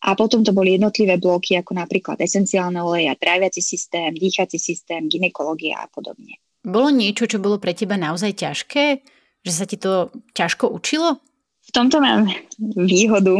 A 0.05 0.13
potom 0.13 0.45
to 0.45 0.53
boli 0.53 0.77
jednotlivé 0.77 1.17
bloky, 1.17 1.57
ako 1.57 1.73
napríklad 1.73 2.21
esenciálne 2.21 2.77
oleja, 2.77 3.17
tráviaci 3.17 3.65
systém, 3.65 4.13
dýchací 4.13 4.61
systém, 4.61 5.09
ginekológia 5.09 5.81
a 5.81 5.89
podobne. 5.89 6.37
Bolo 6.65 6.89
niečo, 6.89 7.29
čo 7.29 7.37
bolo 7.37 7.61
pre 7.61 7.77
teba 7.77 7.95
naozaj 7.95 8.41
ťažké? 8.41 9.05
Že 9.45 9.51
sa 9.53 9.65
ti 9.69 9.77
to 9.77 10.09
ťažko 10.33 10.73
učilo? 10.73 11.21
V 11.65 11.71
tomto 11.71 12.01
mám 12.01 12.25
výhodu, 12.59 13.37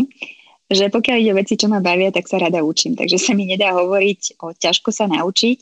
že 0.69 0.93
pokiaľ 0.93 1.17
ide 1.17 1.33
veci, 1.33 1.57
čo 1.57 1.65
ma 1.65 1.81
bavia, 1.81 2.13
tak 2.13 2.29
sa 2.29 2.37
rada 2.37 2.61
učím. 2.61 2.93
Takže 2.93 3.17
sa 3.17 3.33
mi 3.33 3.49
nedá 3.49 3.73
hovoriť 3.73 4.37
o 4.45 4.53
ťažko 4.53 4.93
sa 4.93 5.09
naučiť, 5.09 5.57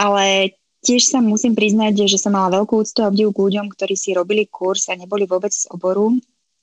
ale 0.00 0.56
tiež 0.80 1.12
sa 1.12 1.20
musím 1.20 1.52
priznať, 1.52 2.08
že 2.08 2.16
som 2.16 2.32
mala 2.32 2.56
veľkú 2.56 2.80
úctu 2.80 3.04
a 3.04 3.12
obdiv 3.12 3.36
k 3.36 3.42
ľuďom, 3.44 3.66
ktorí 3.68 3.92
si 3.92 4.16
robili 4.16 4.48
kurz 4.48 4.88
a 4.88 4.96
neboli 4.96 5.28
vôbec 5.28 5.52
z 5.52 5.68
oboru 5.68 6.16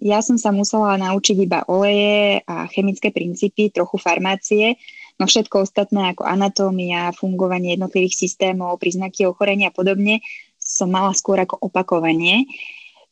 ja 0.03 0.20
som 0.20 0.36
sa 0.36 0.51
musela 0.51 1.00
naučiť 1.00 1.38
iba 1.39 1.63
oleje 1.72 2.44
a 2.44 2.67
chemické 2.67 3.15
princípy, 3.15 3.72
trochu 3.72 3.96
farmácie, 3.96 4.75
no 5.19 5.25
všetko 5.25 5.63
ostatné 5.63 6.15
ako 6.15 6.27
anatómia, 6.27 7.15
fungovanie 7.15 7.75
jednotlivých 7.75 8.15
systémov, 8.27 8.79
príznaky 8.79 9.27
ochorenia 9.27 9.72
a 9.72 9.75
podobne 9.75 10.19
som 10.65 10.89
mala 10.89 11.13
skôr 11.13 11.38
ako 11.38 11.62
opakovanie. 11.62 12.50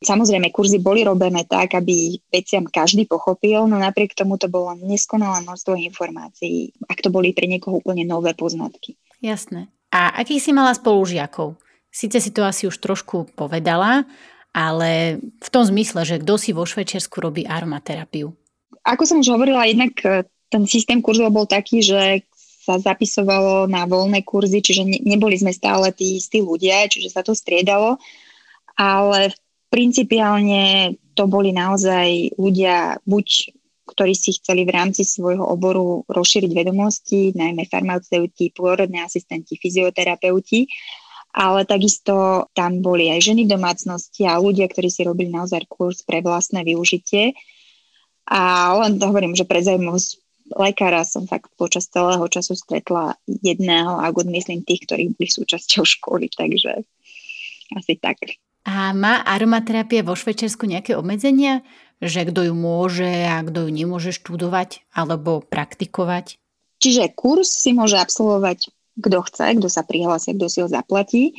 Samozrejme, 0.03 0.51
kurzy 0.51 0.83
boli 0.83 1.07
robené 1.07 1.48
tak, 1.48 1.79
aby 1.79 2.19
veciam 2.27 2.67
každý 2.67 3.07
pochopil, 3.07 3.69
no 3.72 3.79
napriek 3.79 4.12
tomu 4.17 4.36
to 4.36 4.51
bolo 4.51 4.75
neskonalé 4.75 5.45
množstvo 5.48 5.79
informácií, 5.79 6.75
ak 6.91 7.00
to 7.00 7.07
boli 7.07 7.31
pre 7.31 7.48
niekoho 7.48 7.79
úplne 7.79 8.03
nové 8.03 8.36
poznatky. 8.36 9.00
Jasné. 9.24 9.72
A 9.95 10.12
akých 10.19 10.50
si 10.50 10.51
mala 10.51 10.75
spolužiakov? 10.75 11.55
Sice 11.93 12.19
si 12.19 12.33
to 12.36 12.43
asi 12.43 12.67
už 12.67 12.81
trošku 12.83 13.31
povedala, 13.38 14.03
ale 14.51 15.22
v 15.22 15.50
tom 15.53 15.63
zmysle, 15.63 16.03
že 16.03 16.19
kto 16.19 16.36
si 16.36 16.51
vo 16.51 16.67
Švečersku 16.67 17.22
robí 17.24 17.48
aromaterapiu. 17.48 18.33
Ako 18.83 19.07
som 19.07 19.24
už 19.24 19.31
hovorila, 19.31 19.63
jednak 19.69 19.95
ten 20.53 20.69
systém 20.69 21.01
kurzov 21.01 21.33
bol 21.33 21.50
taký, 21.50 21.81
že 21.81 22.22
sa 22.63 22.77
zapisovalo 22.77 23.65
na 23.65 23.89
voľné 23.89 24.22
kurzy, 24.22 24.62
čiže 24.62 24.86
ne, 24.86 25.01
neboli 25.01 25.36
sme 25.36 25.50
stále 25.50 25.89
tí 25.91 26.22
istí 26.22 26.39
ľudia, 26.39 26.86
čiže 26.88 27.10
sa 27.10 27.25
to 27.25 27.33
striedalo, 27.33 27.98
ale 28.77 29.33
principiálne 29.74 30.95
to 31.17 31.25
boli 31.25 31.50
naozaj 31.51 32.38
ľudia, 32.38 33.01
buď 33.03 33.57
ktorí 33.83 34.15
si 34.15 34.31
chceli 34.39 34.63
v 34.63 34.74
rámci 34.79 35.03
svojho 35.03 35.43
oboru 35.43 36.07
rozšíriť 36.07 36.51
vedomosti, 36.55 37.36
najmä 37.36 37.67
farmaceuti, 37.67 38.55
pôrodné 38.55 39.03
asistenti, 39.03 39.60
fyzioterapeuti, 39.60 40.72
ale 41.36 41.67
takisto 41.67 42.48
tam 42.55 42.79
boli 42.79 43.12
aj 43.12 43.27
ženy 43.27 43.43
v 43.43 43.53
domácnosti 43.60 44.24
a 44.24 44.39
ľudia, 44.39 44.72
ktorí 44.72 44.88
si 44.88 45.03
robili 45.03 45.36
naozaj 45.36 45.67
kurz 45.67 46.00
pre 46.07 46.24
vlastné 46.24 46.63
využitie. 46.63 47.36
A 48.24 48.72
len 48.79 49.03
to 49.03 49.12
hovorím, 49.12 49.36
že 49.36 49.43
pre 49.43 49.60
zaujímavosť 49.60 50.23
lekára 50.51 51.07
som 51.07 51.23
fakt 51.29 51.51
počas 51.55 51.88
celého 51.88 52.23
času 52.27 52.57
stretla 52.57 53.15
jedného, 53.27 54.00
a 54.00 54.12
myslím 54.12 54.65
tých, 54.67 54.83
ktorí 54.89 55.03
boli 55.15 55.29
súčasťou 55.29 55.83
školy, 55.88 56.27
takže 56.33 56.83
asi 57.73 57.93
tak. 57.97 58.19
A 58.63 58.95
má 58.95 59.23
aromaterapia 59.27 60.03
vo 60.03 60.15
Švečersku 60.15 60.63
nejaké 60.67 60.95
obmedzenia? 60.95 61.63
Že 62.03 62.31
kto 62.31 62.51
ju 62.51 62.53
môže 62.55 63.07
a 63.07 63.43
kto 63.43 63.67
ju 63.67 63.69
nemôže 63.71 64.12
študovať 64.15 64.83
alebo 64.91 65.43
praktikovať? 65.43 66.39
Čiže 66.83 67.15
kurz 67.15 67.47
si 67.47 67.71
môže 67.71 67.95
absolvovať 67.95 68.71
kto 69.00 69.25
chce, 69.25 69.45
kto 69.57 69.67
sa 69.69 69.81
prihlási, 69.81 70.38
kto 70.38 70.47
si 70.50 70.59
ho 70.62 70.67
zaplatí. 70.69 71.33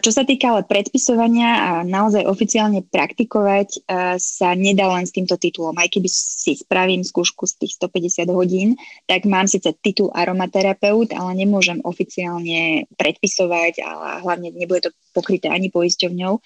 Čo 0.00 0.16
sa 0.16 0.24
týka 0.24 0.56
ale 0.56 0.64
predpisovania 0.64 1.50
a 1.60 1.70
naozaj 1.84 2.24
oficiálne 2.24 2.80
praktikovať 2.80 3.68
e, 3.68 3.78
sa 4.16 4.56
nedá 4.56 4.88
len 4.96 5.04
s 5.04 5.12
týmto 5.12 5.36
titulom. 5.36 5.76
Aj 5.76 5.92
keby 5.92 6.08
si 6.08 6.56
spravím 6.56 7.04
skúšku 7.04 7.44
z 7.44 7.60
tých 7.60 7.76
150 7.76 8.32
hodín, 8.32 8.80
tak 9.04 9.28
mám 9.28 9.44
síce 9.44 9.76
titul 9.84 10.08
aromaterapeut, 10.16 11.12
ale 11.12 11.36
nemôžem 11.36 11.84
oficiálne 11.84 12.88
predpisovať 12.96 13.84
a 13.84 13.90
hlavne 14.24 14.56
nebude 14.56 14.88
to 14.88 14.90
pokryté 15.12 15.52
ani 15.52 15.68
poisťovňou. 15.68 16.40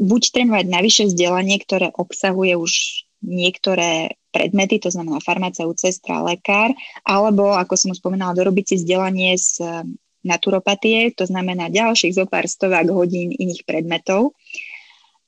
Buď 0.00 0.22
treba 0.32 0.64
mať 0.64 0.66
navyše 0.72 1.02
vzdelanie, 1.12 1.60
ktoré 1.60 1.92
obsahuje 1.92 2.56
už 2.56 3.04
niektoré 3.20 4.16
predmety, 4.32 4.80
to 4.80 4.88
znamená 4.88 5.20
farmaceut, 5.20 5.76
sestra, 5.76 6.24
lekár, 6.24 6.72
alebo, 7.04 7.52
ako 7.52 7.76
som 7.76 7.92
spomínala, 7.92 8.32
dorobiť 8.32 8.64
si 8.64 8.74
vzdelanie 8.80 9.36
z 9.36 9.84
naturopatie, 10.24 11.12
to 11.16 11.24
znamená 11.24 11.72
ďalších 11.72 12.16
zo 12.16 12.24
pár 12.28 12.44
stovák 12.44 12.88
hodín 12.92 13.32
iných 13.32 13.64
predmetov. 13.64 14.36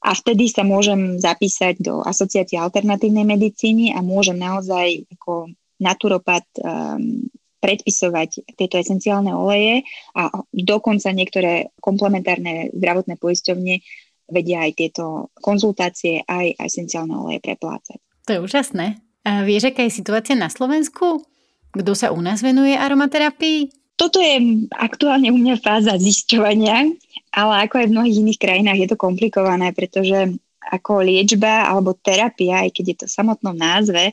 A 0.02 0.18
vtedy 0.18 0.50
sa 0.50 0.66
môžem 0.66 1.22
zapísať 1.22 1.78
do 1.78 2.02
asociácie 2.02 2.58
alternatívnej 2.58 3.22
medicíny 3.22 3.94
a 3.94 4.02
môžem 4.02 4.34
naozaj 4.34 5.06
ako 5.14 5.54
naturopat 5.78 6.42
um, 6.58 7.30
predpisovať 7.62 8.58
tieto 8.58 8.82
esenciálne 8.82 9.30
oleje 9.30 9.86
a 10.18 10.34
dokonca 10.50 11.14
niektoré 11.14 11.70
komplementárne 11.78 12.74
zdravotné 12.74 13.14
poisťovne 13.22 13.78
vedia 14.26 14.66
aj 14.66 14.72
tieto 14.74 15.30
konzultácie, 15.38 16.26
aj 16.26 16.58
esenciálne 16.58 17.14
oleje 17.14 17.38
preplácať. 17.38 18.02
To 18.26 18.30
je 18.34 18.42
úžasné. 18.42 18.98
A 19.22 19.46
vieš, 19.46 19.70
aká 19.70 19.86
je 19.86 19.94
situácia 19.94 20.34
na 20.34 20.50
Slovensku? 20.50 21.22
Kto 21.70 21.92
sa 21.94 22.10
u 22.10 22.18
nás 22.18 22.42
venuje 22.42 22.74
aromaterapii? 22.74 23.70
Toto 24.02 24.18
je 24.18 24.66
aktuálne 24.74 25.30
u 25.30 25.38
mňa 25.38 25.62
fáza 25.62 25.94
zisťovania, 25.94 26.90
ale 27.30 27.52
ako 27.62 27.74
aj 27.78 27.86
v 27.86 27.94
mnohých 27.94 28.18
iných 28.18 28.42
krajinách 28.42 28.78
je 28.82 28.88
to 28.90 28.98
komplikované, 28.98 29.70
pretože 29.70 30.34
ako 30.58 31.06
liečba 31.06 31.70
alebo 31.70 31.94
terapia, 31.94 32.66
aj 32.66 32.74
keď 32.74 32.84
je 32.90 32.96
to 32.98 33.06
v 33.06 33.14
samotnom 33.14 33.54
názve, 33.54 34.10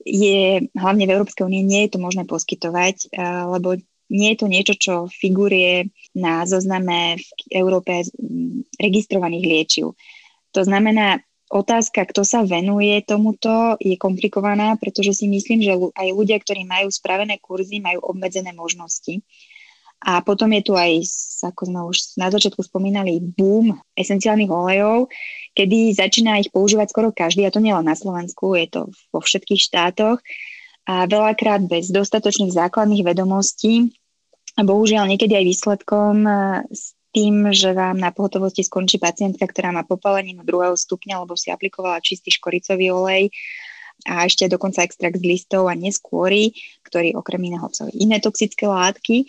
je 0.00 0.64
hlavne 0.72 1.04
v 1.04 1.12
Európskej 1.12 1.44
únie 1.44 1.60
nie 1.60 1.84
je 1.84 1.92
to 1.92 1.98
možné 2.00 2.24
poskytovať, 2.24 3.12
lebo 3.52 3.76
nie 4.08 4.32
je 4.32 4.38
to 4.40 4.46
niečo, 4.48 4.74
čo 4.80 4.94
figuruje 5.12 5.92
na 6.16 6.48
zozname 6.48 7.20
v 7.20 7.28
Európe 7.52 8.08
registrovaných 8.80 9.44
liečiv. 9.44 9.92
To 10.56 10.64
znamená, 10.64 11.20
otázka, 11.50 12.06
kto 12.10 12.26
sa 12.26 12.42
venuje 12.42 12.98
tomuto, 13.06 13.78
je 13.78 13.94
komplikovaná, 13.94 14.74
pretože 14.78 15.22
si 15.22 15.26
myslím, 15.30 15.62
že 15.62 15.72
aj 15.74 16.08
ľudia, 16.10 16.36
ktorí 16.42 16.66
majú 16.66 16.90
spravené 16.90 17.38
kurzy, 17.38 17.78
majú 17.78 18.02
obmedzené 18.02 18.50
možnosti. 18.50 19.22
A 19.96 20.20
potom 20.20 20.52
je 20.52 20.60
tu 20.60 20.72
aj, 20.76 20.92
ako 21.40 21.62
sme 21.64 21.80
už 21.88 22.20
na 22.20 22.28
začiatku 22.28 22.60
spomínali, 22.60 23.16
boom 23.16 23.80
esenciálnych 23.96 24.52
olejov, 24.52 25.08
kedy 25.56 25.96
začína 25.96 26.36
ich 26.36 26.52
používať 26.52 26.92
skoro 26.92 27.08
každý, 27.16 27.48
a 27.48 27.54
to 27.54 27.64
nielen 27.64 27.88
na 27.88 27.96
Slovensku, 27.96 28.52
je 28.60 28.68
to 28.68 28.80
vo 29.08 29.20
všetkých 29.24 29.60
štátoch 29.72 30.20
a 30.86 31.08
veľakrát 31.08 31.64
bez 31.66 31.88
dostatočných 31.90 32.54
základných 32.54 33.02
vedomostí 33.02 33.90
a 34.56 34.64
bohužiaľ 34.64 35.08
niekedy 35.08 35.32
aj 35.32 35.44
výsledkom 35.44 36.16
s 36.70 36.95
tým, 37.16 37.48
že 37.48 37.72
vám 37.72 37.96
na 37.96 38.12
pohotovosti 38.12 38.60
skončí 38.60 39.00
pacientka, 39.00 39.48
ktorá 39.48 39.72
má 39.72 39.88
popaleninu 39.88 40.44
druhého 40.44 40.76
stupňa, 40.76 41.24
lebo 41.24 41.32
si 41.32 41.48
aplikovala 41.48 42.04
čistý 42.04 42.28
škoricový 42.28 42.92
olej 42.92 43.32
a 44.04 44.28
ešte 44.28 44.44
dokonca 44.52 44.84
extrakt 44.84 45.16
z 45.16 45.24
listov 45.24 45.72
a 45.72 45.72
neskôry, 45.72 46.52
ktorý 46.84 47.16
okrem 47.16 47.48
iného 47.48 47.64
obsahuje 47.64 47.96
iné 47.96 48.20
toxické 48.20 48.68
látky. 48.68 49.24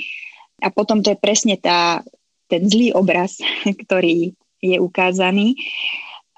A 0.59 0.67
potom 0.67 0.99
to 0.99 1.15
je 1.15 1.17
presne 1.23 1.55
tá, 1.55 2.03
ten 2.51 2.67
zlý 2.67 2.91
obraz, 2.91 3.39
ktorý 3.87 4.35
je 4.59 4.77
ukázaný. 4.83 5.55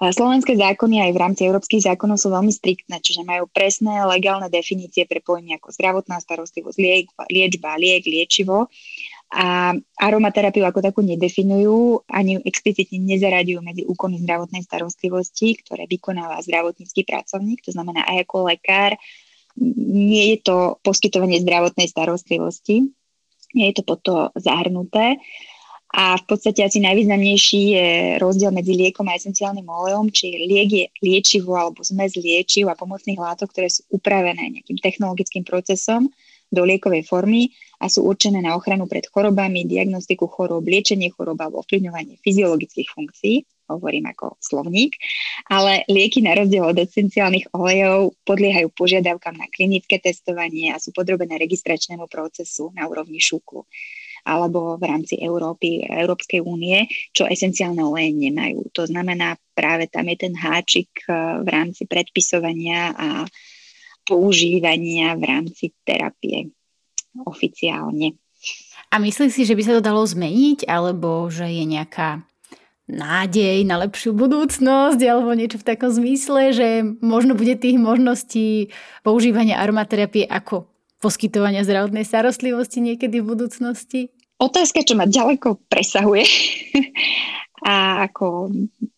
Slovenské 0.00 0.56
zákony 0.56 1.02
aj 1.02 1.10
v 1.12 1.20
rámci 1.20 1.42
európskych 1.44 1.84
zákonov 1.84 2.16
sú 2.16 2.32
veľmi 2.32 2.48
striktné, 2.48 3.04
čiže 3.04 3.26
majú 3.26 3.44
presné 3.52 4.00
legálne 4.08 4.48
definície 4.48 5.04
pre 5.04 5.20
pojmy 5.20 5.60
ako 5.60 5.76
zdravotná 5.76 6.16
starostlivosť, 6.24 6.78
liek, 6.80 7.12
liečba, 7.28 7.76
liek, 7.76 8.08
liečivo 8.08 8.72
a 9.30 9.78
aromaterapiu 9.94 10.66
ako 10.66 10.82
takú 10.82 11.06
nedefinujú, 11.06 12.02
ani 12.10 12.42
explicitne 12.42 12.98
nezaraďujú 13.14 13.60
medzi 13.62 13.82
úkony 13.86 14.18
zdravotnej 14.26 14.66
starostlivosti, 14.66 15.54
ktoré 15.62 15.86
vykonáva 15.86 16.42
zdravotnícky 16.42 17.06
pracovník, 17.06 17.62
to 17.62 17.70
znamená 17.70 18.02
aj 18.10 18.26
ako 18.26 18.50
lekár. 18.50 18.98
Nie 19.78 20.34
je 20.34 20.38
to 20.50 20.56
poskytovanie 20.82 21.38
zdravotnej 21.38 21.86
starostlivosti, 21.86 22.90
nie 23.54 23.66
je 23.70 23.74
to 23.78 23.82
pod 23.86 24.02
to 24.02 24.14
zahrnuté. 24.34 25.22
A 25.90 26.14
v 26.18 26.24
podstate 26.26 26.62
asi 26.62 26.78
najvýznamnejší 26.78 27.60
je 27.74 27.88
rozdiel 28.22 28.54
medzi 28.54 28.78
liekom 28.78 29.10
a 29.10 29.18
esenciálnym 29.18 29.66
olejom, 29.66 30.10
či 30.14 30.38
liek 30.46 30.70
je 30.70 30.84
liečivo 31.02 31.58
alebo 31.58 31.82
zmes 31.82 32.14
liečiv 32.14 32.70
a 32.70 32.78
pomocných 32.78 33.18
látok, 33.18 33.50
ktoré 33.50 33.66
sú 33.66 33.82
upravené 33.90 34.54
nejakým 34.54 34.78
technologickým 34.78 35.42
procesom 35.42 36.06
do 36.46 36.62
liekovej 36.62 37.06
formy 37.10 37.50
a 37.80 37.88
sú 37.88 38.04
určené 38.04 38.44
na 38.44 38.52
ochranu 38.52 38.84
pred 38.84 39.08
chorobami, 39.08 39.64
diagnostiku 39.64 40.28
chorób, 40.28 40.68
liečenie 40.68 41.08
chorob 41.08 41.40
alebo 41.40 41.64
ovplyvňovanie 41.64 42.20
fyziologických 42.20 42.88
funkcií, 42.92 43.48
hovorím 43.72 44.12
ako 44.12 44.36
slovník, 44.42 44.98
ale 45.48 45.86
lieky 45.88 46.20
na 46.20 46.36
rozdiel 46.36 46.66
od 46.66 46.76
esenciálnych 46.76 47.54
olejov 47.56 48.18
podliehajú 48.26 48.68
požiadavkám 48.74 49.38
na 49.38 49.46
klinické 49.48 50.02
testovanie 50.02 50.74
a 50.74 50.82
sú 50.82 50.92
podrobené 50.92 51.38
registračnému 51.40 52.10
procesu 52.10 52.74
na 52.76 52.84
úrovni 52.90 53.22
šúklu 53.22 53.64
alebo 54.20 54.76
v 54.76 54.84
rámci 54.84 55.16
Európy, 55.16 55.80
Európskej 55.80 56.44
únie, 56.44 56.84
čo 57.16 57.24
esenciálne 57.24 57.80
oleje 57.80 58.12
nemajú. 58.12 58.68
To 58.76 58.84
znamená, 58.84 59.40
práve 59.56 59.88
tam 59.88 60.04
je 60.12 60.28
ten 60.28 60.36
háčik 60.36 60.92
eh, 61.08 61.40
v 61.40 61.48
rámci 61.48 61.88
predpisovania 61.88 62.92
a 62.92 63.24
používania 64.04 65.16
v 65.16 65.24
rámci 65.24 65.72
terapie 65.88 66.52
oficiálne. 67.26 68.16
A 68.90 68.98
myslíš 68.98 69.30
si, 69.30 69.42
že 69.46 69.54
by 69.54 69.62
sa 69.62 69.72
to 69.78 69.86
dalo 69.86 70.02
zmeniť, 70.02 70.66
alebo 70.66 71.30
že 71.30 71.46
je 71.46 71.64
nejaká 71.66 72.26
nádej 72.90 73.62
na 73.62 73.78
lepšiu 73.86 74.10
budúcnosť 74.12 74.98
alebo 75.06 75.30
niečo 75.38 75.62
v 75.62 75.68
takom 75.70 75.94
zmysle, 75.94 76.50
že 76.50 76.68
možno 76.98 77.38
bude 77.38 77.54
tých 77.54 77.78
možností 77.78 78.74
používania 79.06 79.62
aromaterapie 79.62 80.26
ako 80.26 80.66
poskytovania 80.98 81.62
zdravotnej 81.62 82.02
starostlivosti 82.02 82.82
niekedy 82.82 83.22
v 83.22 83.30
budúcnosti? 83.30 84.10
Otázka, 84.42 84.82
čo 84.82 84.98
ma 84.98 85.06
ďaleko 85.06 85.70
presahuje 85.70 86.26
a 87.70 88.08
ako 88.10 88.50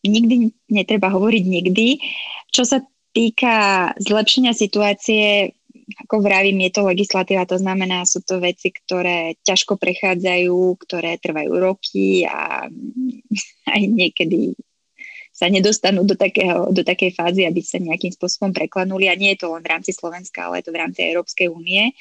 nikdy 0.07 0.55
netreba 0.73 1.13
hovoriť 1.13 1.45
nikdy. 1.45 2.01
Čo 2.49 2.65
sa 2.65 2.79
týka 3.13 3.91
zlepšenia 4.01 4.57
situácie, 4.57 5.53
ako 6.07 6.23
vravím, 6.23 6.63
je 6.69 6.73
to 6.79 6.83
legislatíva, 6.87 7.49
to 7.49 7.59
znamená, 7.59 8.07
sú 8.07 8.23
to 8.23 8.39
veci, 8.39 8.71
ktoré 8.71 9.37
ťažko 9.43 9.77
prechádzajú, 9.77 10.59
ktoré 10.83 11.19
trvajú 11.19 11.53
roky 11.59 12.25
a 12.27 12.67
aj 13.75 13.83
niekedy 13.87 14.55
sa 15.33 15.49
nedostanú 15.49 16.05
do, 16.05 16.15
takého, 16.15 16.69
do 16.71 16.85
takej 16.85 17.17
fázy, 17.17 17.49
aby 17.49 17.65
sa 17.65 17.81
nejakým 17.81 18.13
spôsobom 18.13 18.53
preklanuli. 18.53 19.09
A 19.09 19.17
nie 19.17 19.33
je 19.35 19.43
to 19.43 19.57
len 19.57 19.65
v 19.65 19.73
rámci 19.73 19.91
Slovenska, 19.97 20.47
ale 20.47 20.61
je 20.61 20.69
to 20.69 20.75
v 20.77 20.81
rámci 20.85 21.01
Európskej 21.09 21.49
únie. 21.49 21.97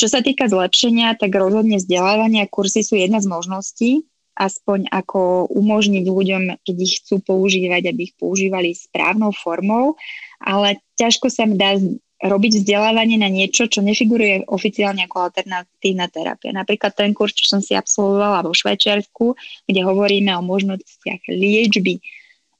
Čo 0.00 0.08
sa 0.08 0.24
týka 0.24 0.48
zlepšenia, 0.48 1.18
tak 1.20 1.34
rozhodne 1.36 1.76
vzdelávania 1.76 2.48
kursy 2.48 2.82
sú 2.82 2.96
jedna 2.96 3.20
z 3.20 3.28
možností, 3.28 3.90
aspoň 4.38 4.88
ako 4.94 5.50
umožniť 5.50 6.04
ľuďom, 6.06 6.42
keď 6.62 6.76
ich 6.78 7.02
chcú 7.02 7.18
používať, 7.20 7.90
aby 7.90 8.00
ich 8.10 8.14
používali 8.14 8.72
správnou 8.72 9.34
formou, 9.34 9.98
ale 10.38 10.78
ťažko 10.94 11.26
sa 11.28 11.44
mi 11.44 11.58
dá 11.58 11.74
robiť 12.18 12.62
vzdelávanie 12.62 13.14
na 13.22 13.30
niečo, 13.30 13.70
čo 13.70 13.78
nefiguruje 13.78 14.50
oficiálne 14.50 15.06
ako 15.06 15.30
alternatívna 15.30 16.10
terapia. 16.10 16.50
Napríklad 16.50 16.90
ten 16.98 17.14
kurz, 17.14 17.38
čo 17.38 17.46
som 17.46 17.60
si 17.62 17.78
absolvovala 17.78 18.42
vo 18.42 18.50
Švajčiarsku, 18.50 19.38
kde 19.70 19.80
hovoríme 19.86 20.34
o 20.34 20.42
možnostiach 20.42 21.30
liečby 21.30 22.02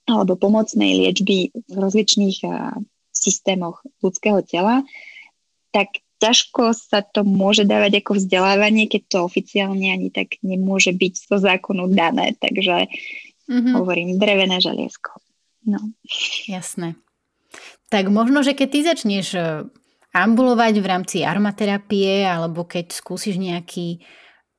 alebo 0.09 0.39
pomocnej 0.39 1.05
liečby 1.05 1.53
v 1.53 1.77
rozličných 1.77 2.41
systémoch 3.13 3.83
ľudského 4.01 4.41
tela, 4.47 4.87
tak 5.75 6.01
ťažko 6.23 6.75
sa 6.75 7.03
to 7.03 7.27
môže 7.27 7.67
dávať 7.67 8.03
ako 8.03 8.19
vzdelávanie, 8.19 8.87
keď 8.87 9.03
to 9.11 9.19
oficiálne 9.27 9.91
ani 9.91 10.09
tak 10.11 10.39
nemôže 10.43 10.95
byť 10.95 11.15
zo 11.29 11.37
zákonu 11.39 11.91
dané. 11.91 12.35
Takže 12.39 12.89
mm-hmm. 13.51 13.75
hovorím 13.75 14.19
drevené 14.23 14.63
želiesko. 14.63 15.19
No. 15.67 15.79
Jasné. 16.47 16.97
Tak 17.89 18.13
možno, 18.13 18.45
že 18.45 18.53
keď 18.53 18.69
ty 18.69 18.81
začneš 18.85 19.27
e, 19.35 19.43
ambulovať 20.13 20.75
v 20.81 20.87
rámci 20.87 21.17
aromaterapie 21.25 22.25
alebo 22.25 22.69
keď 22.69 22.93
skúsiš 22.93 23.41
nejaký 23.41 24.05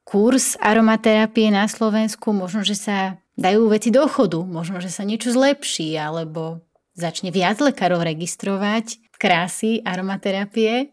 kurz 0.02 0.58
aromaterapie 0.58 1.54
na 1.54 1.70
Slovensku, 1.70 2.34
možno, 2.34 2.66
že 2.66 2.74
sa 2.74 2.98
dajú 3.38 3.70
veci 3.70 3.94
do 3.94 4.10
chodu, 4.10 4.42
možno, 4.42 4.82
že 4.82 4.90
sa 4.90 5.06
niečo 5.06 5.30
zlepší 5.30 5.94
alebo 5.94 6.66
začne 6.98 7.30
viac 7.30 7.62
lekárov 7.62 8.02
registrovať 8.02 8.98
krásy 9.16 9.86
aromaterapie? 9.86 10.90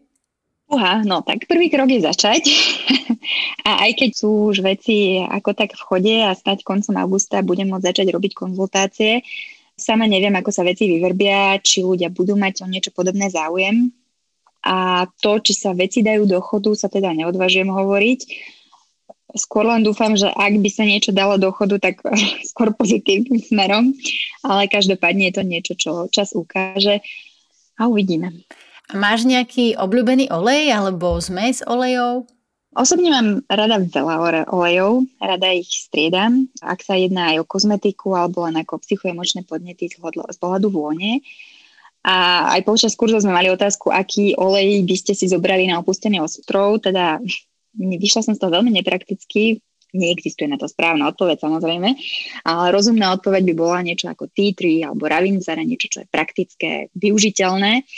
Uha, 0.67 0.99
no 1.07 1.23
tak 1.23 1.47
prvý 1.47 1.71
krok 1.71 1.87
je 1.87 2.03
začať. 2.03 2.43
a 3.67 3.87
aj 3.87 3.91
keď 4.03 4.09
sú 4.13 4.51
už 4.51 4.61
veci 4.61 5.23
ako 5.23 5.55
tak 5.55 5.73
v 5.73 5.81
chode 5.81 6.15
a 6.21 6.35
stať 6.35 6.67
koncom 6.67 6.95
augusta 6.99 7.39
budem 7.39 7.71
môcť 7.71 7.87
začať 7.95 8.07
robiť 8.11 8.31
konzultácie, 8.35 9.23
sama 9.77 10.09
neviem, 10.09 10.33
ako 10.33 10.49
sa 10.49 10.65
veci 10.65 10.89
vyvrbia, 10.89 11.61
či 11.61 11.85
ľudia 11.85 12.09
budú 12.09 12.33
mať 12.33 12.65
o 12.65 12.67
niečo 12.67 12.89
podobné 12.89 13.29
záujem. 13.29 13.93
A 14.65 15.05
to, 15.21 15.37
či 15.39 15.53
sa 15.53 15.71
veci 15.77 16.01
dajú 16.01 16.25
do 16.25 16.41
chodu, 16.41 16.73
sa 16.73 16.89
teda 16.89 17.13
neodvážujem 17.13 17.69
hovoriť. 17.69 18.19
Skôr 19.37 19.69
len 19.69 19.85
dúfam, 19.85 20.17
že 20.17 20.27
ak 20.33 20.57
by 20.59 20.69
sa 20.73 20.83
niečo 20.83 21.13
dalo 21.13 21.37
do 21.37 21.53
chodu, 21.53 21.77
tak 21.77 22.01
skôr 22.49 22.73
pozitívnym 22.73 23.37
smerom. 23.39 23.93
Ale 24.41 24.65
každopádne 24.67 25.29
je 25.29 25.33
to 25.37 25.43
niečo, 25.45 25.73
čo 25.77 25.91
čas 26.09 26.33
ukáže 26.33 26.99
a 27.77 27.85
uvidíme. 27.85 28.33
Máš 28.91 29.27
nejaký 29.29 29.77
obľúbený 29.77 30.33
olej 30.33 30.73
alebo 30.73 31.19
zmes 31.21 31.61
olejov? 31.63 32.25
Osobne 32.77 33.09
mám 33.09 33.41
rada 33.49 33.81
veľa 33.81 34.45
olejov, 34.53 35.09
rada 35.17 35.49
ich 35.49 35.89
striedam, 35.89 36.45
ak 36.61 36.85
sa 36.85 36.93
jedná 36.93 37.33
aj 37.33 37.41
o 37.41 37.49
kozmetiku 37.49 38.13
alebo 38.13 38.45
len 38.45 38.53
ako 38.61 38.77
psychoemočné 38.85 39.49
podnety 39.49 39.89
z 39.89 39.97
pohľadu 40.37 40.69
vône. 40.69 41.25
A 42.05 42.47
aj 42.53 42.61
počas 42.69 42.93
kurzu 42.93 43.17
sme 43.17 43.33
mali 43.33 43.49
otázku, 43.49 43.89
aký 43.89 44.37
olej 44.37 44.85
by 44.85 44.93
ste 44.93 45.17
si 45.17 45.25
zobrali 45.25 45.65
na 45.65 45.81
opustený 45.81 46.21
ostrov, 46.21 46.77
teda 46.85 47.17
vyšla 47.73 48.21
som 48.21 48.33
z 48.37 48.39
toho 48.45 48.53
veľmi 48.53 48.69
neprakticky, 48.69 49.57
neexistuje 49.97 50.45
na 50.45 50.61
to 50.61 50.69
správna 50.69 51.09
odpoveď 51.09 51.41
samozrejme, 51.41 51.89
ale 52.45 52.65
rozumná 52.69 53.09
odpoveď 53.17 53.41
by 53.41 53.53
bola 53.57 53.81
niečo 53.81 54.05
ako 54.05 54.29
tea 54.29 54.53
tree 54.53 54.85
alebo 54.85 55.09
ravinzara, 55.09 55.65
niečo, 55.65 55.89
čo 55.89 56.05
je 56.05 56.13
praktické, 56.13 56.93
využiteľné. 56.93 57.89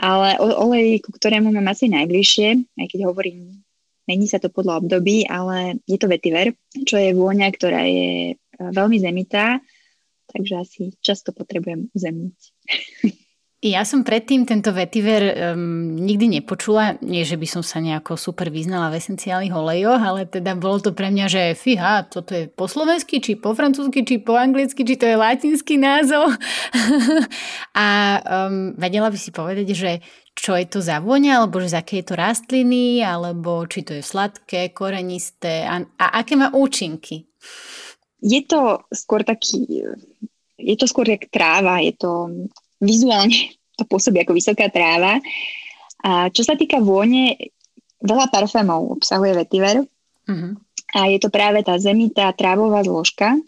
Ale 0.00 0.40
olej, 0.40 1.04
ku 1.04 1.12
ktorému 1.12 1.52
mám 1.52 1.68
asi 1.68 1.86
najbližšie, 1.92 2.80
aj 2.80 2.86
keď 2.88 3.00
hovorím, 3.12 3.60
mení 4.08 4.26
sa 4.26 4.42
to 4.42 4.50
podľa 4.50 4.82
období, 4.82 5.26
ale 5.26 5.78
je 5.86 5.98
to 5.98 6.10
vetiver, 6.10 6.54
čo 6.86 6.98
je 6.98 7.14
vôňa, 7.14 7.48
ktorá 7.54 7.82
je 7.86 8.34
e, 8.34 8.36
veľmi 8.58 8.98
zemitá, 8.98 9.62
takže 10.30 10.54
asi 10.58 10.82
často 11.02 11.30
potrebujem 11.34 11.90
uzemniť. 11.92 12.38
Ja 13.62 13.86
som 13.86 14.02
predtým 14.02 14.42
tento 14.42 14.74
vetiver 14.74 15.54
um, 15.54 15.94
nikdy 15.94 16.42
nepočula, 16.42 16.98
nie 16.98 17.22
že 17.22 17.38
by 17.38 17.46
som 17.46 17.62
sa 17.62 17.78
nejako 17.78 18.18
super 18.18 18.50
vyznala 18.50 18.90
v 18.90 18.98
esenciálnych 18.98 19.54
olejoch, 19.54 20.02
ale 20.02 20.26
teda 20.26 20.58
bolo 20.58 20.82
to 20.82 20.90
pre 20.90 21.14
mňa, 21.14 21.26
že 21.30 21.42
fíha, 21.54 22.10
toto 22.10 22.34
je 22.34 22.50
po 22.50 22.66
slovensky, 22.66 23.22
či 23.22 23.38
po 23.38 23.54
francúzsky, 23.54 24.02
či 24.02 24.18
po 24.18 24.34
anglicky, 24.34 24.82
či 24.82 24.98
to 24.98 25.06
je 25.06 25.14
latinský 25.14 25.78
názov. 25.78 26.34
a 27.78 27.86
um, 28.50 28.74
vedela 28.74 29.06
by 29.06 29.18
si 29.22 29.30
povedať, 29.30 29.70
že 29.78 30.02
čo 30.42 30.58
je 30.58 30.66
to 30.66 30.82
za 30.82 30.98
vôňa, 30.98 31.38
alebo 31.38 31.62
že 31.62 31.70
z 31.70 31.78
aké 31.78 31.94
je 32.02 32.06
to 32.10 32.18
rastliny, 32.18 32.98
alebo 32.98 33.62
či 33.70 33.86
to 33.86 33.94
je 33.94 34.02
sladké, 34.02 34.74
korenisté 34.74 35.62
a, 35.62 35.78
a 35.78 36.18
aké 36.18 36.34
má 36.34 36.50
účinky? 36.50 37.30
Je 38.18 38.42
to 38.42 38.82
skôr 38.90 39.22
taký, 39.22 39.86
je 40.58 40.74
to 40.74 40.90
skôr 40.90 41.06
jak 41.06 41.30
tráva, 41.30 41.78
je 41.78 41.94
to 41.94 42.10
vizuálne 42.82 43.54
to 43.78 43.86
pôsobí 43.86 44.18
ako 44.18 44.34
vysoká 44.34 44.66
tráva. 44.66 45.22
A 46.02 46.26
čo 46.34 46.42
sa 46.42 46.58
týka 46.58 46.82
vône, 46.82 47.38
veľa 48.02 48.26
parfémov 48.34 48.98
obsahuje 48.98 49.38
vetiver. 49.38 49.86
Uh-huh. 50.26 50.58
A 50.98 51.06
je 51.06 51.22
to 51.22 51.30
práve 51.30 51.62
tá 51.62 51.78
zemitá 51.78 52.34
trávová 52.34 52.82
zložka. 52.82 53.38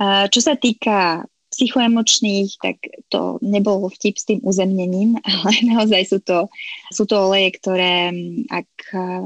A 0.00 0.32
čo 0.32 0.40
sa 0.40 0.56
týka 0.56 1.28
psychoemočných, 1.58 2.62
tak 2.62 2.78
to 3.10 3.42
nebolo 3.42 3.90
vtip 3.90 4.14
s 4.14 4.30
tým 4.30 4.38
uzemnením, 4.46 5.18
ale 5.26 5.52
naozaj 5.66 6.02
sú 6.06 6.18
to, 6.22 6.46
sú 6.94 7.02
to 7.02 7.18
oleje, 7.18 7.58
ktoré 7.58 8.14
ak 8.46 8.70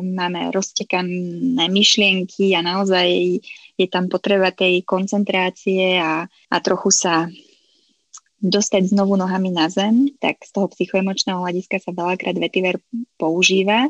máme 0.00 0.48
roztekané 0.48 1.68
myšlienky 1.68 2.56
a 2.56 2.64
naozaj 2.64 3.08
je 3.76 3.86
tam 3.92 4.08
potreba 4.08 4.48
tej 4.48 4.80
koncentrácie 4.88 6.00
a, 6.00 6.24
a 6.24 6.56
trochu 6.64 6.88
sa 6.88 7.28
dostať 8.42 8.90
znovu 8.90 9.14
nohami 9.14 9.54
na 9.54 9.70
zem, 9.70 10.10
tak 10.18 10.42
z 10.42 10.50
toho 10.50 10.66
psychoemočného 10.72 11.38
hľadiska 11.38 11.78
sa 11.78 11.94
veľakrát 11.94 12.34
vetiver 12.40 12.82
používa. 13.14 13.86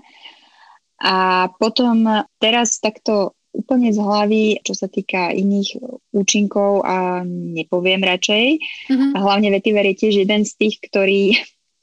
A 1.00 1.48
potom 1.56 2.04
teraz 2.36 2.76
takto 2.78 3.32
úplne 3.52 3.92
z 3.92 4.00
hlavy, 4.00 4.44
čo 4.64 4.72
sa 4.72 4.88
týka 4.88 5.30
iných 5.30 5.76
účinkov 6.12 6.82
a 6.88 7.20
nepoviem 7.26 8.00
radšej. 8.00 8.46
Mm-hmm. 8.88 9.10
A 9.14 9.18
hlavne 9.20 9.48
vetiver 9.52 9.84
je 9.92 9.96
tiež 9.96 10.24
jeden 10.24 10.42
z 10.48 10.52
tých, 10.56 10.80
ktorý 10.80 11.36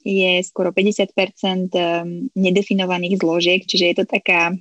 je 0.04 0.40
skoro 0.42 0.72
50% 0.72 1.76
ehm, 1.76 2.32
nedefinovaných 2.32 3.20
zložiek, 3.20 3.60
čiže 3.64 3.84
je 3.84 3.94
to 4.00 4.04
taká 4.08 4.56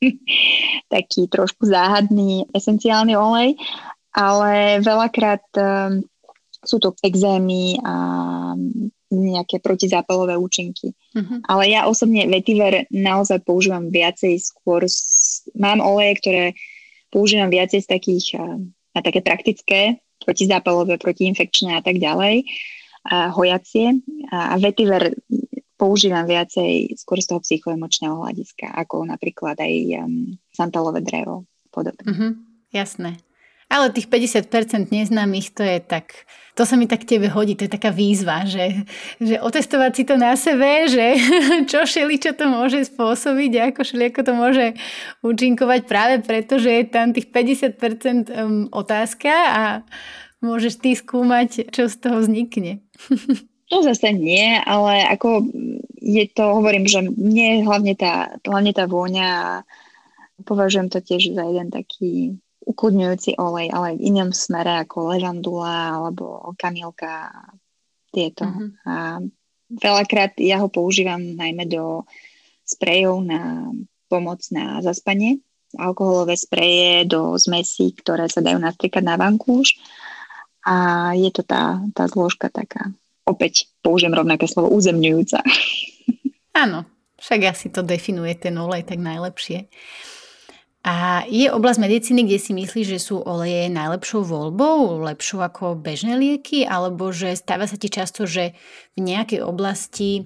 taký 0.94 1.28
trošku 1.28 1.68
záhadný 1.68 2.48
esenciálny 2.56 3.14
olej, 3.14 3.60
ale 4.16 4.80
veľakrát 4.80 5.44
ehm, 5.56 6.08
sú 6.60 6.76
to 6.80 6.92
exémy 7.04 7.80
a 7.80 7.94
nejaké 9.10 9.58
protizápalové 9.58 10.38
účinky. 10.38 10.94
Uh-huh. 11.12 11.42
Ale 11.50 11.66
ja 11.68 11.90
osobne 11.90 12.24
vetiver 12.30 12.86
naozaj 12.94 13.42
používam 13.42 13.90
viacej 13.90 14.38
skôr, 14.38 14.86
mám 15.58 15.82
oleje, 15.82 16.12
ktoré 16.22 16.44
používam 17.10 17.50
viacej 17.50 17.82
z 17.82 17.88
takých 17.90 18.26
na 18.94 19.00
také 19.02 19.22
praktické, 19.22 19.98
protizápalové, 20.22 20.98
protiinfekčné 20.98 21.78
a 21.78 21.82
tak 21.82 21.98
ďalej, 21.98 22.46
a 23.10 23.32
hojacie. 23.32 24.02
A, 24.30 24.54
a 24.54 24.54
vetiver 24.60 25.14
používam 25.80 26.28
viacej 26.28 26.92
skôr 27.00 27.18
z 27.24 27.32
toho 27.32 27.40
psychoemočného 27.40 28.20
hľadiska, 28.20 28.68
ako 28.68 29.08
napríklad 29.08 29.56
aj 29.56 29.74
um, 30.04 30.36
santalové 30.52 31.00
drevo 31.00 31.48
podobne. 31.72 32.04
Uh-huh. 32.04 32.30
Jasné. 32.70 33.16
Ale 33.70 33.94
tých 33.94 34.10
50% 34.10 34.90
neznámych, 34.90 35.54
to 35.54 35.62
je 35.62 35.78
tak, 35.78 36.26
to 36.58 36.66
sa 36.66 36.74
mi 36.74 36.90
tak 36.90 37.06
tebe 37.06 37.30
hodí, 37.30 37.54
to 37.54 37.70
je 37.70 37.72
taká 37.78 37.94
výzva, 37.94 38.42
že, 38.42 38.82
že 39.22 39.38
otestovať 39.38 39.92
si 39.94 40.02
to 40.02 40.18
na 40.18 40.34
sebe, 40.34 40.90
že 40.90 41.14
čo 41.70 41.86
šeli, 41.86 42.18
čo 42.18 42.34
to 42.34 42.50
môže 42.50 42.90
spôsobiť, 42.90 43.70
ako 43.70 43.80
šeli, 43.86 44.10
ako 44.10 44.20
to 44.26 44.32
môže 44.34 44.66
účinkovať 45.22 45.80
práve 45.86 46.18
preto, 46.18 46.58
že 46.58 46.82
je 46.82 46.84
tam 46.90 47.14
tých 47.14 47.30
50% 47.30 47.78
um, 48.34 48.66
otázka 48.74 49.30
a 49.30 49.62
môžeš 50.42 50.82
ty 50.82 50.98
skúmať, 50.98 51.70
čo 51.70 51.86
z 51.86 51.94
toho 51.96 52.18
vznikne. 52.20 52.82
To 53.70 53.86
zase 53.86 54.10
nie, 54.10 54.58
ale 54.66 55.06
ako 55.14 55.46
je 56.02 56.26
to, 56.26 56.42
hovorím, 56.58 56.90
že 56.90 57.06
mne 57.06 57.62
hlavne 57.62 57.94
tá, 57.94 58.34
hlavne 58.42 58.74
tá 58.74 58.90
vôňa 58.90 59.62
považujem 60.42 60.90
to 60.90 60.98
tiež 60.98 61.38
za 61.38 61.46
jeden 61.46 61.70
taký 61.70 62.34
ukludňujúci 62.70 63.34
olej, 63.36 63.74
ale 63.74 63.98
v 63.98 64.14
inom 64.14 64.30
smere 64.30 64.86
ako 64.86 65.18
levandula 65.18 65.98
alebo 65.98 66.54
kamilka 66.54 67.34
tieto. 68.14 68.46
Mm-hmm. 68.46 68.68
A 68.86 68.94
veľakrát 69.70 70.38
ja 70.38 70.62
ho 70.62 70.70
používam 70.70 71.18
najmä 71.18 71.66
do 71.66 72.06
sprejov 72.62 73.26
na 73.26 73.70
pomoc 74.06 74.42
na 74.54 74.78
zaspanie. 74.82 75.42
Alkoholové 75.78 76.34
spreje 76.34 77.06
do 77.06 77.38
zmesí, 77.38 77.94
ktoré 77.94 78.26
sa 78.26 78.42
dajú 78.42 78.58
nastriekať 78.58 79.02
na 79.06 79.14
vankúš. 79.14 79.78
A 80.66 81.10
je 81.14 81.30
to 81.30 81.46
tá, 81.46 81.78
tá 81.94 82.04
zložka 82.10 82.50
taká, 82.50 82.90
opäť 83.24 83.70
použijem 83.80 84.12
rovnaké 84.12 84.44
slovo, 84.50 84.74
uzemňujúca. 84.76 85.40
Áno, 86.62 86.84
však 87.22 87.40
asi 87.48 87.66
to 87.72 87.80
definuje 87.80 88.34
ten 88.36 88.58
olej 88.58 88.84
tak 88.84 89.00
najlepšie. 89.00 89.70
A 90.80 91.28
je 91.28 91.52
oblasť 91.52 91.76
medicíny, 91.76 92.24
kde 92.24 92.40
si 92.40 92.56
myslíš, 92.56 92.86
že 92.96 93.00
sú 93.00 93.20
oleje 93.20 93.68
najlepšou 93.68 94.24
voľbou, 94.24 95.04
lepšou 95.04 95.44
ako 95.44 95.76
bežné 95.76 96.16
lieky, 96.16 96.64
alebo 96.64 97.12
že 97.12 97.36
stáva 97.36 97.68
sa 97.68 97.76
ti 97.76 97.92
často, 97.92 98.24
že 98.24 98.56
v 98.96 99.04
nejakej 99.04 99.44
oblasti 99.44 100.24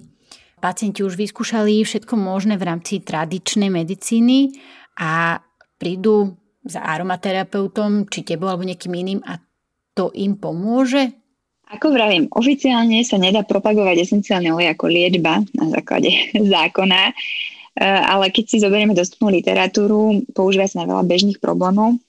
pacienti 0.63 1.03
už 1.03 1.19
vyskúšali 1.19 1.83
všetko 1.83 2.15
možné 2.15 2.55
v 2.55 2.71
rámci 2.71 3.03
tradičnej 3.03 3.67
medicíny 3.67 4.55
a 4.95 5.43
prídu 5.75 6.39
za 6.63 6.81
aromaterapeutom, 6.81 8.07
či 8.07 8.23
tebou 8.23 8.47
alebo 8.47 8.63
niekým 8.63 8.95
iným 8.95 9.21
a 9.27 9.37
to 9.91 10.09
im 10.15 10.39
pomôže? 10.39 11.11
Ako 11.65 11.91
vravím, 11.91 12.31
oficiálne 12.31 13.01
sa 13.03 13.17
nedá 13.17 13.41
propagovať 13.43 14.07
esenciálne 14.07 14.53
olej 14.53 14.71
ako 14.71 14.85
liečba 14.87 15.41
na 15.57 15.65
základe 15.67 16.13
zákona, 16.53 17.11
ale 17.83 18.31
keď 18.31 18.45
si 18.47 18.57
zoberieme 18.63 18.95
dostupnú 18.95 19.27
literatúru, 19.35 20.23
používa 20.31 20.63
sa 20.63 20.83
na 20.83 20.87
veľa 20.87 21.03
bežných 21.03 21.43
problémov. 21.43 21.95
E, 21.95 21.99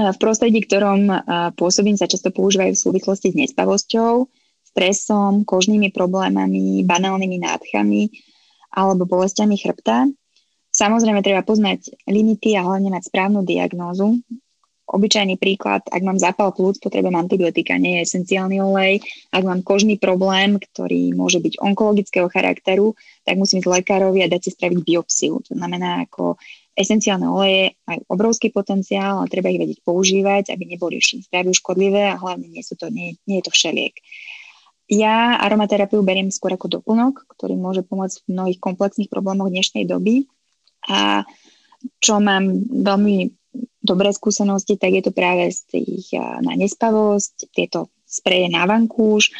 v 0.00 0.16
prostredí, 0.16 0.64
ktorom 0.64 1.12
e, 1.12 1.16
pôsobím, 1.52 2.00
sa 2.00 2.08
často 2.08 2.32
používajú 2.32 2.72
v 2.72 2.82
súvislosti 2.88 3.36
s 3.36 3.36
nespavosťou, 3.36 4.24
stresom, 4.72 5.44
kožnými 5.44 5.92
problémami, 5.92 6.88
banálnymi 6.88 7.36
nádchami 7.36 8.02
alebo 8.72 9.04
bolestiami 9.04 9.60
chrbta. 9.60 10.08
Samozrejme, 10.72 11.20
treba 11.20 11.44
poznať 11.44 12.08
limity 12.08 12.56
a 12.56 12.64
hlavne 12.64 12.92
mať 12.92 13.08
správnu 13.12 13.44
diagnózu, 13.44 14.20
obyčajný 14.88 15.36
príklad, 15.36 15.84
ak 15.92 16.00
mám 16.00 16.16
zápal 16.16 16.56
plúc, 16.56 16.80
potrebujem 16.80 17.14
antibiotika, 17.14 17.76
nie 17.76 18.00
je 18.00 18.08
esenciálny 18.08 18.56
olej. 18.64 19.04
Ak 19.28 19.44
mám 19.44 19.60
kožný 19.60 20.00
problém, 20.00 20.56
ktorý 20.56 21.12
môže 21.12 21.44
byť 21.44 21.60
onkologického 21.60 22.32
charakteru, 22.32 22.96
tak 23.28 23.36
musím 23.36 23.60
ísť 23.60 23.68
lekárovi 23.68 24.24
a 24.24 24.32
dať 24.32 24.48
si 24.48 24.50
spraviť 24.56 24.78
biopsiu. 24.80 25.44
To 25.44 25.52
znamená, 25.52 26.08
ako 26.08 26.40
esenciálne 26.72 27.28
oleje 27.28 27.76
majú 27.84 28.00
obrovský 28.08 28.48
potenciál 28.48 29.20
a 29.20 29.28
treba 29.28 29.52
ich 29.52 29.60
vedieť 29.60 29.84
používať, 29.84 30.54
aby 30.54 30.64
neboli 30.64 31.02
zdraviu 31.02 31.52
škodlivé 31.52 32.14
a 32.14 32.16
hlavne 32.16 32.48
nie, 32.48 32.62
sú 32.64 32.78
to, 32.78 32.88
nie, 32.88 33.18
nie 33.28 33.42
je 33.42 33.50
to 33.50 33.52
všeliek. 33.52 33.92
Ja 34.88 35.36
aromaterapiu 35.36 36.00
beriem 36.00 36.32
skôr 36.32 36.56
ako 36.56 36.80
doplnok, 36.80 37.28
ktorý 37.36 37.60
môže 37.60 37.84
pomôcť 37.84 38.24
v 38.24 38.32
mnohých 38.32 38.58
komplexných 38.62 39.12
problémoch 39.12 39.52
dnešnej 39.52 39.84
doby. 39.84 40.24
A 40.88 41.28
čo 42.00 42.22
mám 42.24 42.48
veľmi 42.64 43.36
dobré 43.88 44.12
skúsenosti, 44.12 44.76
tak 44.76 44.92
je 44.92 45.02
to 45.08 45.12
práve 45.16 45.48
z 45.48 45.60
tých 45.72 46.12
na 46.44 46.52
nespavosť, 46.52 47.48
tieto 47.56 47.88
spreje 48.04 48.52
na 48.52 48.68
vankúš, 48.68 49.32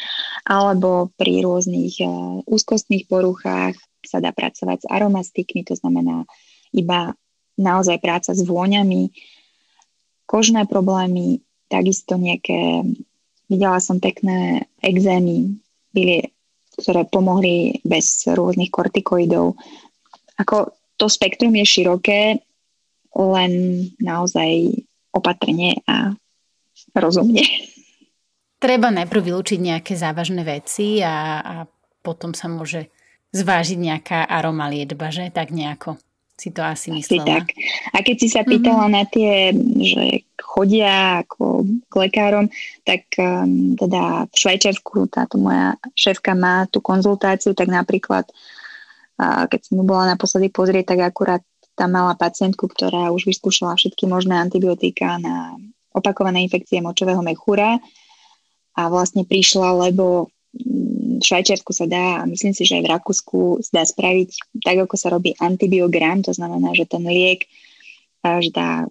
alebo 0.45 1.13
pri 1.13 1.45
rôznych 1.45 2.01
úzkostných 2.49 3.05
poruchách 3.05 3.77
sa 4.01 4.17
dá 4.17 4.33
pracovať 4.33 4.85
s 4.85 4.89
aromastikmi, 4.89 5.61
to 5.61 5.77
znamená 5.77 6.25
iba 6.73 7.13
naozaj 7.57 8.01
práca 8.01 8.33
s 8.33 8.41
vôňami, 8.41 9.13
kožné 10.29 10.65
problémy, 10.69 11.41
takisto 11.69 12.17
nejaké, 12.17 12.85
videla 13.49 13.81
som 13.81 13.97
pekné 13.97 14.69
exémy, 14.81 15.57
byli, 15.93 16.29
ktoré 16.77 17.09
pomohli 17.09 17.81
bez 17.81 18.29
rôznych 18.29 18.69
kortikoidov. 18.69 19.57
Ako 20.37 20.77
to 20.95 21.09
spektrum 21.09 21.57
je 21.57 21.65
široké, 21.65 22.39
len 23.15 23.51
naozaj 23.97 24.83
opatrne 25.13 25.81
a 25.89 26.13
rozumne. 26.93 27.41
Treba 28.59 28.91
najprv 28.91 29.21
vylúčiť 29.31 29.59
nejaké 29.59 29.95
závažné 29.95 30.43
veci 30.43 30.99
a, 30.99 31.39
a 31.39 31.55
potom 32.03 32.35
sa 32.35 32.51
môže 32.51 32.91
zvážiť 33.31 33.77
nejaká 33.79 34.19
aroma 34.27 34.67
liečba, 34.67 35.13
že? 35.13 35.31
Tak 35.31 35.53
nejako 35.53 35.95
si 36.39 36.55
to 36.55 36.63
asi 36.63 36.91
myslela. 36.95 37.23
Asi 37.23 37.29
tak. 37.35 37.45
A 37.91 37.97
keď 37.99 38.15
si 38.15 38.27
sa 38.31 38.41
pýtala 38.47 38.87
mm-hmm. 38.87 38.95
na 38.95 39.03
tie, 39.11 39.51
že 39.83 40.05
chodia 40.39 41.23
ako 41.27 41.67
k 41.91 41.93
lekárom, 41.99 42.47
tak 42.87 43.11
um, 43.19 43.75
teda 43.75 44.25
v 44.31 44.35
Švajčiarsku 44.39 45.11
táto 45.11 45.35
moja 45.35 45.75
šéfka 45.93 46.31
má 46.33 46.63
tú 46.71 46.79
konzultáciu, 46.79 47.51
tak 47.51 47.67
napríklad 47.67 48.23
uh, 49.19 49.45
keď 49.51 49.59
som 49.67 49.73
mu 49.79 49.83
bola 49.83 50.15
naposledy 50.15 50.47
pozrieť, 50.47 50.95
tak 50.95 51.11
akurát 51.11 51.43
tam 51.79 51.95
mala 51.95 52.19
pacientku, 52.19 52.67
ktorá 52.67 53.15
už 53.15 53.23
vyskúšala 53.23 53.79
všetky 53.79 54.03
možné 54.03 54.35
antibiotika 54.35 55.15
na 55.15 55.55
opakované 55.95 56.43
infekcie 56.43 56.83
močového 56.83 57.23
mechúra 57.23 57.79
a 58.75 58.81
vlastne 58.91 59.23
prišla, 59.23 59.87
lebo 59.87 60.27
v 61.19 61.23
Švajčiarsku 61.23 61.71
sa 61.71 61.87
dá, 61.87 62.19
a 62.19 62.27
myslím 62.27 62.51
si, 62.51 62.67
že 62.67 62.79
aj 62.79 62.83
v 62.83 62.91
Rakúsku 62.91 63.39
sa 63.63 63.71
dá 63.79 63.83
spraviť 63.87 64.29
tak, 64.63 64.77
ako 64.87 64.95
sa 64.99 65.11
robí 65.11 65.35
antibiogram, 65.39 66.19
to 66.19 66.35
znamená, 66.35 66.75
že 66.75 66.87
ten 66.87 67.03
liek, 67.07 67.47
že 68.23 68.51
tá 68.51 68.87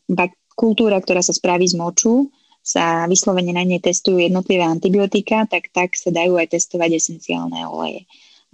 kultúra, 0.56 1.00
ktorá 1.00 1.20
sa 1.20 1.36
spraví 1.36 1.68
z 1.68 1.76
moču, 1.76 2.28
sa 2.62 3.08
vyslovene 3.08 3.56
na 3.56 3.64
nej 3.64 3.80
testujú 3.80 4.20
jednotlivé 4.20 4.60
antibiotika, 4.60 5.48
tak 5.48 5.72
tak 5.72 5.96
sa 5.96 6.12
dajú 6.12 6.36
aj 6.36 6.52
testovať 6.52 7.00
esenciálne 7.00 7.64
oleje. 7.64 8.04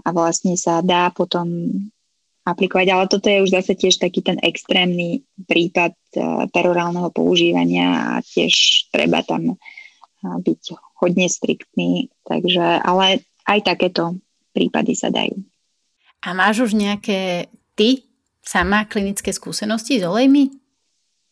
A 0.06 0.14
vlastne 0.14 0.54
sa 0.54 0.78
dá 0.84 1.10
potom 1.10 1.70
aplikovať, 2.44 2.86
ale 2.92 3.04
toto 3.08 3.26
je 3.32 3.40
už 3.40 3.50
zase 3.50 3.72
tiež 3.72 3.96
taký 3.96 4.20
ten 4.20 4.36
extrémny 4.44 5.24
prípad 5.48 5.96
uh, 6.20 6.44
perorálneho 6.52 7.08
používania 7.08 8.16
a 8.16 8.24
tiež 8.24 8.86
treba 8.92 9.24
tam 9.24 9.56
uh, 9.56 10.36
byť 10.44 10.62
hodne 11.00 11.26
striktný, 11.28 12.12
takže, 12.28 12.84
ale 12.84 13.24
aj 13.48 13.58
takéto 13.64 14.20
prípady 14.52 14.92
sa 14.96 15.08
dajú. 15.08 15.40
A 16.24 16.32
máš 16.32 16.64
už 16.64 16.72
nejaké 16.76 17.52
ty 17.76 18.08
sama 18.40 18.84
klinické 18.88 19.32
skúsenosti 19.32 20.00
s 20.00 20.04
olejmi? 20.04 20.52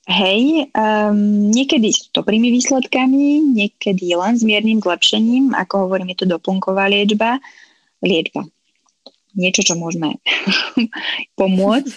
Hej, 0.02 0.66
um, 0.74 1.48
niekedy 1.54 1.94
s 1.94 2.10
dobrými 2.10 2.50
výsledkami, 2.50 3.54
niekedy 3.54 4.18
len 4.18 4.34
s 4.34 4.42
miernym 4.42 4.82
zlepšením, 4.82 5.54
ako 5.54 5.86
hovorím, 5.86 6.10
je 6.12 6.26
to 6.26 6.32
doplnková 6.34 6.90
liečba. 6.90 7.38
Liečba, 8.02 8.42
niečo, 9.34 9.62
čo 9.64 9.74
môžeme 9.76 10.18
pomôcť. 11.40 11.94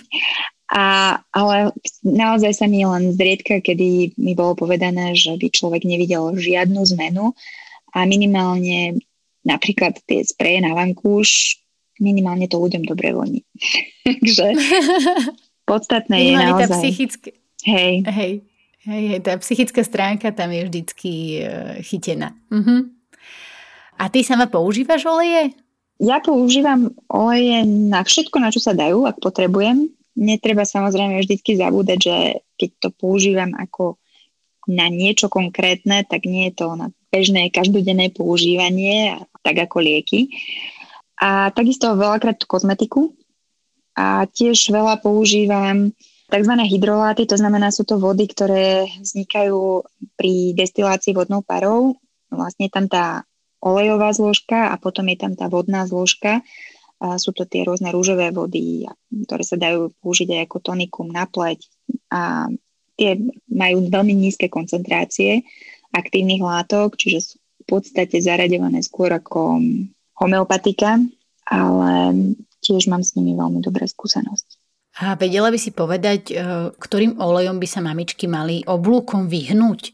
A, 0.65 1.17
ale 1.29 1.77
naozaj 2.01 2.57
sa 2.57 2.65
mi 2.65 2.81
len 2.81 3.13
zriedka, 3.13 3.61
kedy 3.61 4.17
mi 4.17 4.33
bolo 4.33 4.57
povedané, 4.57 5.13
že 5.13 5.37
by 5.37 5.53
človek 5.53 5.85
nevidel 5.85 6.33
žiadnu 6.33 6.81
zmenu 6.97 7.37
a 7.93 8.03
minimálne 8.09 8.97
napríklad 9.45 10.01
tie 10.09 10.25
spreje 10.25 10.65
na 10.65 10.73
vankúš, 10.73 11.61
minimálne 12.01 12.49
to 12.49 12.57
ľuďom 12.57 12.81
dobre 12.81 13.13
voní. 13.13 13.45
Takže 14.03 14.57
podstatné 15.69 16.17
je 16.17 16.33
naozaj... 16.33 16.65
Tá 16.65 16.77
psychické... 16.81 17.29
Hej. 17.65 17.93
Hej. 18.09 18.33
Hej, 18.85 19.03
hej, 19.09 19.19
tá 19.25 19.33
psychická 19.41 19.81
stránka 19.81 20.29
tam 20.29 20.53
je 20.53 20.61
vždycky 20.69 21.41
uh, 21.41 21.81
chytená. 21.81 22.37
Uh-huh. 22.53 22.85
A 23.97 24.13
ty 24.13 24.21
sama 24.21 24.45
používaš 24.45 25.09
oleje? 25.09 25.57
Ja 25.95 26.19
používam 26.19 26.91
oleje 27.07 27.63
na 27.63 28.03
všetko, 28.03 28.35
na 28.43 28.51
čo 28.51 28.59
sa 28.59 28.75
dajú, 28.75 29.07
ak 29.07 29.23
potrebujem. 29.23 29.87
Netreba 30.15 30.67
samozrejme 30.67 31.23
vždy 31.23 31.39
zabúdať, 31.39 31.99
že 31.99 32.15
keď 32.59 32.69
to 32.79 32.89
používam 32.95 33.51
ako 33.55 33.99
na 34.67 34.91
niečo 34.91 35.31
konkrétne, 35.31 36.03
tak 36.03 36.25
nie 36.27 36.51
je 36.51 36.63
to 36.63 36.75
na 36.75 36.91
bežné 37.13 37.47
každodenné 37.53 38.11
používanie, 38.11 39.15
tak 39.39 39.55
ako 39.69 39.79
lieky. 39.79 40.35
A 41.21 41.53
takisto 41.55 41.95
veľakrát 41.95 42.43
kozmetiku. 42.43 43.15
A 43.95 44.27
tiež 44.27 44.67
veľa 44.75 44.99
používam 44.99 45.95
tzv. 46.27 46.53
hydroláty, 46.67 47.23
to 47.23 47.39
znamená, 47.39 47.71
sú 47.71 47.87
to 47.87 47.95
vody, 47.95 48.27
ktoré 48.27 48.91
vznikajú 48.99 49.87
pri 50.19 50.51
destilácii 50.57 51.15
vodnou 51.15 51.39
parou. 51.39 51.95
Vlastne 52.27 52.67
tam 52.67 52.91
tá 52.91 53.23
olejová 53.65 54.13
zložka 54.13 54.69
a 54.69 54.77
potom 54.77 55.09
je 55.09 55.17
tam 55.17 55.33
tá 55.33 55.49
vodná 55.49 55.89
zložka. 55.89 56.45
A 57.01 57.19
sú 57.19 57.35
to 57.35 57.43
tie 57.43 57.67
rôzne 57.67 57.91
rúžové 57.91 58.31
vody, 58.31 58.87
ktoré 59.11 59.43
sa 59.43 59.59
dajú 59.59 59.91
použiť 59.99 60.31
aj 60.31 60.41
ako 60.47 60.57
tonikum 60.63 61.11
na 61.11 61.27
pleť. 61.27 61.65
A 62.13 62.47
tie 62.95 63.19
majú 63.51 63.89
veľmi 63.91 64.15
nízke 64.15 64.47
koncentrácie 64.47 65.43
aktívnych 65.91 66.39
látok, 66.39 66.95
čiže 66.95 67.19
sú 67.19 67.35
v 67.65 67.65
podstate 67.67 68.21
zaraďované 68.21 68.85
skôr 68.85 69.11
ako 69.11 69.59
homeopatika, 70.15 71.01
ale 71.49 71.93
tiež 72.63 72.87
mám 72.87 73.03
s 73.03 73.17
nimi 73.17 73.35
veľmi 73.35 73.59
dobré 73.59 73.89
skúsenosti. 73.89 74.55
A 74.95 75.19
vedela 75.19 75.51
by 75.51 75.59
si 75.59 75.75
povedať, 75.75 76.31
e, 76.31 76.35
ktorým 76.71 77.19
olejom 77.19 77.59
by 77.59 77.67
sa 77.67 77.83
mamičky 77.83 78.31
mali 78.31 78.63
oblúkom 78.63 79.27
vyhnúť? 79.27 79.91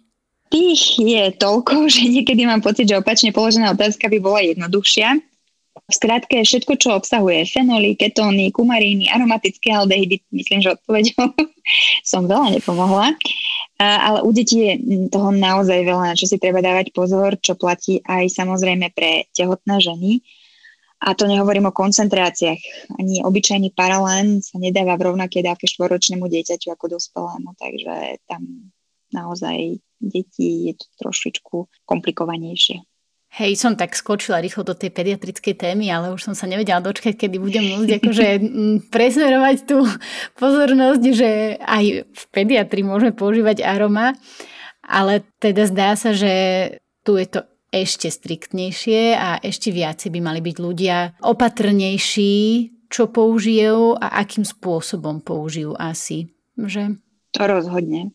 Tých 0.52 1.00
je 1.00 1.24
toľko, 1.40 1.88
že 1.94 2.12
niekedy 2.12 2.44
mám 2.44 2.60
pocit, 2.60 2.86
že 2.86 3.00
opačne 3.00 3.32
položená 3.32 3.72
otázka 3.72 4.12
by 4.12 4.20
bola 4.20 4.44
jednoduchšia. 4.44 5.24
V 5.72 5.94
skratke, 5.96 6.44
všetko, 6.44 6.76
čo 6.76 7.00
obsahuje 7.00 7.48
fenoly, 7.48 7.96
ketóny, 7.96 8.52
kumaríny, 8.52 9.08
aromatické 9.08 9.72
aldehydy, 9.72 10.20
myslím, 10.36 10.60
že 10.60 10.76
odpovedou 10.76 11.32
som 12.12 12.28
veľa 12.28 12.60
nepomohla. 12.60 13.16
Ale 13.80 14.20
u 14.22 14.30
detí 14.36 14.68
je 14.68 14.74
toho 15.10 15.32
naozaj 15.32 15.80
veľa, 15.82 16.12
na 16.12 16.16
čo 16.16 16.28
si 16.28 16.38
treba 16.38 16.60
dávať 16.60 16.92
pozor, 16.92 17.40
čo 17.40 17.56
platí 17.56 18.04
aj 18.04 18.30
samozrejme 18.30 18.92
pre 18.92 19.32
tehotné 19.32 19.80
ženy. 19.80 20.22
A 21.02 21.18
to 21.18 21.26
nehovorím 21.26 21.66
o 21.66 21.74
koncentráciách. 21.74 22.62
Ani 23.02 23.26
obyčajný 23.26 23.74
paralén 23.74 24.38
sa 24.46 24.62
nedáva 24.62 25.00
v 25.02 25.10
rovnaké 25.10 25.42
dávke 25.42 25.66
štvoročnému 25.66 26.30
dieťaťu 26.30 26.70
ako 26.78 27.00
dospelému, 27.00 27.58
takže 27.58 28.22
tam 28.30 28.70
naozaj 29.10 29.82
detí 30.02 30.68
je 30.68 30.74
to 30.76 30.86
trošičku 31.00 31.86
komplikovanejšie. 31.86 32.82
Hej, 33.32 33.64
som 33.64 33.80
tak 33.80 33.96
skočila 33.96 34.44
rýchlo 34.44 34.68
do 34.68 34.76
tej 34.76 34.92
pediatrickej 34.92 35.56
témy, 35.56 35.88
ale 35.88 36.12
už 36.12 36.20
som 36.20 36.36
sa 36.36 36.52
nevedela 36.52 36.84
dočkať, 36.84 37.16
kedy 37.16 37.40
budem 37.40 37.64
môcť 37.64 38.04
akože 38.04 38.28
presmerovať 38.96 39.58
tú 39.64 39.88
pozornosť, 40.36 41.04
že 41.16 41.56
aj 41.64 42.12
v 42.12 42.24
pediatrii 42.36 42.84
môžeme 42.84 43.16
používať 43.16 43.64
aroma, 43.64 44.20
ale 44.84 45.24
teda 45.40 45.64
zdá 45.64 45.96
sa, 45.96 46.12
že 46.12 46.34
tu 47.08 47.16
je 47.16 47.32
to 47.32 47.48
ešte 47.72 48.12
striktnejšie 48.12 49.16
a 49.16 49.40
ešte 49.40 49.72
viacej 49.72 50.12
by 50.12 50.20
mali 50.20 50.44
byť 50.44 50.58
ľudia 50.60 50.98
opatrnejší, 51.24 52.36
čo 52.92 53.08
použijú 53.08 53.96
a 53.96 54.20
akým 54.20 54.44
spôsobom 54.44 55.24
použijú 55.24 55.72
asi, 55.80 56.36
že? 56.60 57.00
To 57.40 57.48
rozhodne. 57.48 58.12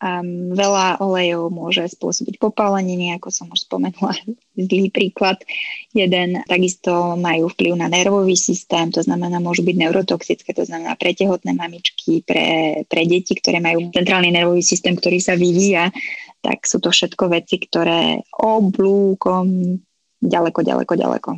Um, 0.00 0.56
veľa 0.56 0.96
olejov 1.04 1.52
môže 1.52 1.84
spôsobiť 1.92 2.40
popáleniny, 2.40 3.20
ako 3.20 3.28
som 3.28 3.52
už 3.52 3.68
spomenula, 3.68 4.16
zlý 4.56 4.88
príklad. 4.88 5.36
Jeden 5.92 6.40
takisto 6.48 7.20
majú 7.20 7.52
vplyv 7.52 7.76
na 7.76 7.92
nervový 7.92 8.32
systém, 8.32 8.88
to 8.88 9.04
znamená, 9.04 9.36
môžu 9.44 9.60
byť 9.60 9.76
neurotoxické, 9.76 10.56
to 10.56 10.64
znamená 10.64 10.96
pre 10.96 11.12
tehotné 11.12 11.52
mamičky, 11.52 12.24
pre, 12.24 12.80
pre 12.88 13.04
deti, 13.04 13.36
ktoré 13.36 13.60
majú 13.60 13.92
centrálny 13.92 14.32
nervový 14.32 14.64
systém, 14.64 14.96
ktorý 14.96 15.20
sa 15.20 15.36
vyvíja, 15.36 15.92
tak 16.40 16.64
sú 16.64 16.80
to 16.80 16.88
všetko 16.88 17.28
veci, 17.28 17.60
ktoré 17.60 18.24
oblúkom 18.40 19.76
ďaleko, 20.24 20.60
ďaleko, 20.64 20.92
ďaleko. 20.96 21.30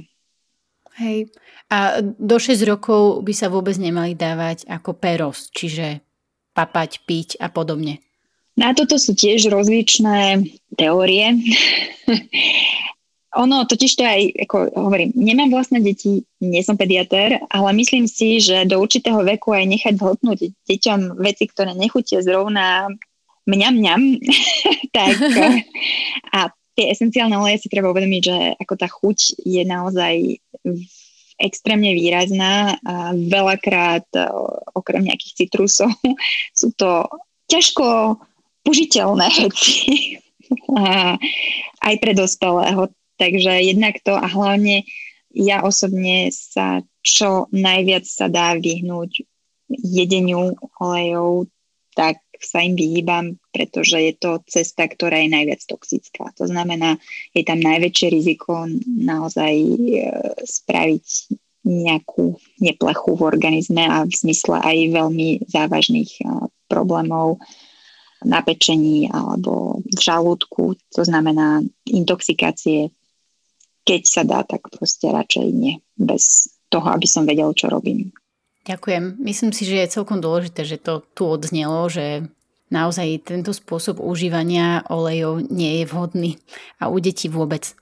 Hej. 1.02 1.34
A 1.72 1.98
do 2.04 2.36
6 2.36 2.62
rokov 2.68 3.26
by 3.26 3.32
sa 3.32 3.48
vôbec 3.48 3.74
nemali 3.80 4.12
dávať 4.14 4.68
ako 4.68 4.94
peros, 4.94 5.48
čiže 5.50 6.04
papať, 6.52 7.08
piť 7.08 7.28
a 7.40 7.48
podobne. 7.48 8.04
Na 8.52 8.76
toto 8.76 9.00
sú 9.00 9.16
tiež 9.16 9.48
rozličné 9.48 10.44
teórie. 10.76 11.40
ono 13.32 13.64
totiž 13.64 13.92
to 13.96 14.04
aj, 14.04 14.22
ako 14.44 14.56
hovorím, 14.76 15.16
nemám 15.16 15.48
vlastné 15.48 15.80
deti, 15.80 16.28
nie 16.44 16.60
som 16.60 16.76
pediatér, 16.76 17.40
ale 17.48 17.72
myslím 17.80 18.04
si, 18.04 18.44
že 18.44 18.68
do 18.68 18.76
určitého 18.76 19.24
veku 19.24 19.56
aj 19.56 19.64
nechať 19.72 19.94
hltnúť 19.96 20.52
deťom 20.68 21.16
veci, 21.16 21.48
ktoré 21.48 21.72
nechutia 21.72 22.20
zrovna 22.20 22.92
mňam 23.48 23.74
mňam, 23.80 24.02
tak 24.96 25.16
a 26.36 26.52
tie 26.76 26.92
esenciálne 26.92 27.36
oleje 27.40 27.64
si 27.64 27.72
treba 27.72 27.88
uvedomiť, 27.88 28.22
že 28.22 28.36
ako 28.60 28.74
tá 28.76 28.88
chuť 28.88 29.18
je 29.40 29.62
naozaj 29.64 30.14
extrémne 31.40 31.96
výrazná 31.96 32.76
a 32.84 33.16
veľakrát 33.16 34.06
okrem 34.76 35.08
nejakých 35.08 35.42
citrusov 35.42 35.90
sú 36.54 36.70
to 36.76 37.08
ťažko 37.50 38.14
použiteľné 38.62 39.28
veci 39.46 40.18
aj 41.82 41.94
pre 41.98 42.12
dospelého. 42.14 42.90
Takže 43.20 43.52
jednak 43.62 44.02
to 44.02 44.16
a 44.16 44.26
hlavne 44.26 44.82
ja 45.32 45.62
osobne 45.62 46.28
sa 46.34 46.82
čo 47.02 47.50
najviac 47.50 48.04
sa 48.06 48.26
dá 48.26 48.54
vyhnúť 48.58 49.26
jedeniu 49.68 50.54
olejov, 50.78 51.48
tak 51.96 52.20
sa 52.42 52.62
im 52.66 52.74
vyhýbam, 52.74 53.38
pretože 53.54 53.94
je 53.94 54.12
to 54.18 54.42
cesta, 54.50 54.90
ktorá 54.90 55.22
je 55.22 55.30
najviac 55.30 55.62
toxická. 55.62 56.34
To 56.36 56.50
znamená, 56.50 56.98
je 57.32 57.46
tam 57.46 57.62
najväčšie 57.62 58.08
riziko 58.10 58.66
naozaj 58.86 59.54
e, 59.54 59.76
spraviť 60.42 61.06
nejakú 61.62 62.42
neplechu 62.58 63.10
v 63.14 63.22
organizme 63.22 63.86
a 63.86 64.02
v 64.02 64.10
zmysle 64.10 64.58
aj 64.58 64.76
veľmi 64.90 65.46
závažných 65.46 66.12
e, 66.18 66.22
problémov 66.66 67.38
na 68.24 68.40
pečení 68.42 69.10
alebo 69.10 69.82
v 69.84 69.98
žalúdku, 69.98 70.74
to 70.94 71.02
znamená 71.02 71.62
intoxikácie. 71.86 72.90
Keď 73.82 74.02
sa 74.06 74.22
dá, 74.22 74.46
tak 74.46 74.70
proste 74.70 75.10
radšej 75.10 75.46
nie, 75.50 75.82
bez 75.98 76.54
toho, 76.70 76.86
aby 76.94 77.06
som 77.06 77.26
vedel, 77.26 77.50
čo 77.52 77.66
robím. 77.66 78.14
Ďakujem. 78.62 79.18
Myslím 79.18 79.50
si, 79.50 79.66
že 79.66 79.82
je 79.82 79.94
celkom 79.98 80.22
dôležité, 80.22 80.62
že 80.62 80.78
to 80.78 81.02
tu 81.18 81.26
odznelo, 81.26 81.90
že 81.90 82.30
naozaj 82.70 83.26
tento 83.26 83.50
spôsob 83.50 83.98
užívania 83.98 84.86
olejov 84.86 85.50
nie 85.50 85.82
je 85.82 85.84
vhodný 85.90 86.30
a 86.78 86.86
u 86.88 87.02
detí 87.02 87.26
vôbec. 87.26 87.74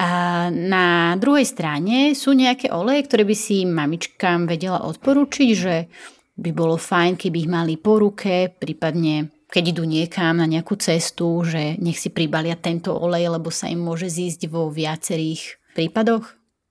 A 0.00 0.48
na 0.50 1.14
druhej 1.20 1.46
strane 1.46 2.16
sú 2.16 2.32
nejaké 2.32 2.72
oleje, 2.72 3.06
ktoré 3.06 3.22
by 3.28 3.36
si 3.36 3.68
mamičkám 3.68 4.48
vedela 4.48 4.82
odporúčiť, 4.88 5.50
že 5.52 5.86
by 6.32 6.50
bolo 6.50 6.80
fajn, 6.80 7.20
keby 7.20 7.46
ich 7.46 7.50
mali 7.52 7.76
po 7.76 8.00
ruke, 8.00 8.50
prípadne 8.50 9.28
keď 9.52 9.76
idú 9.76 9.84
niekam 9.84 10.40
na 10.40 10.48
nejakú 10.48 10.80
cestu, 10.80 11.44
že 11.44 11.76
nech 11.76 12.00
si 12.00 12.08
pribalia 12.08 12.56
tento 12.56 12.96
olej, 12.96 13.36
lebo 13.36 13.52
sa 13.52 13.68
im 13.68 13.84
môže 13.84 14.08
zísť 14.08 14.48
vo 14.48 14.72
viacerých 14.72 15.60
prípadoch? 15.76 16.24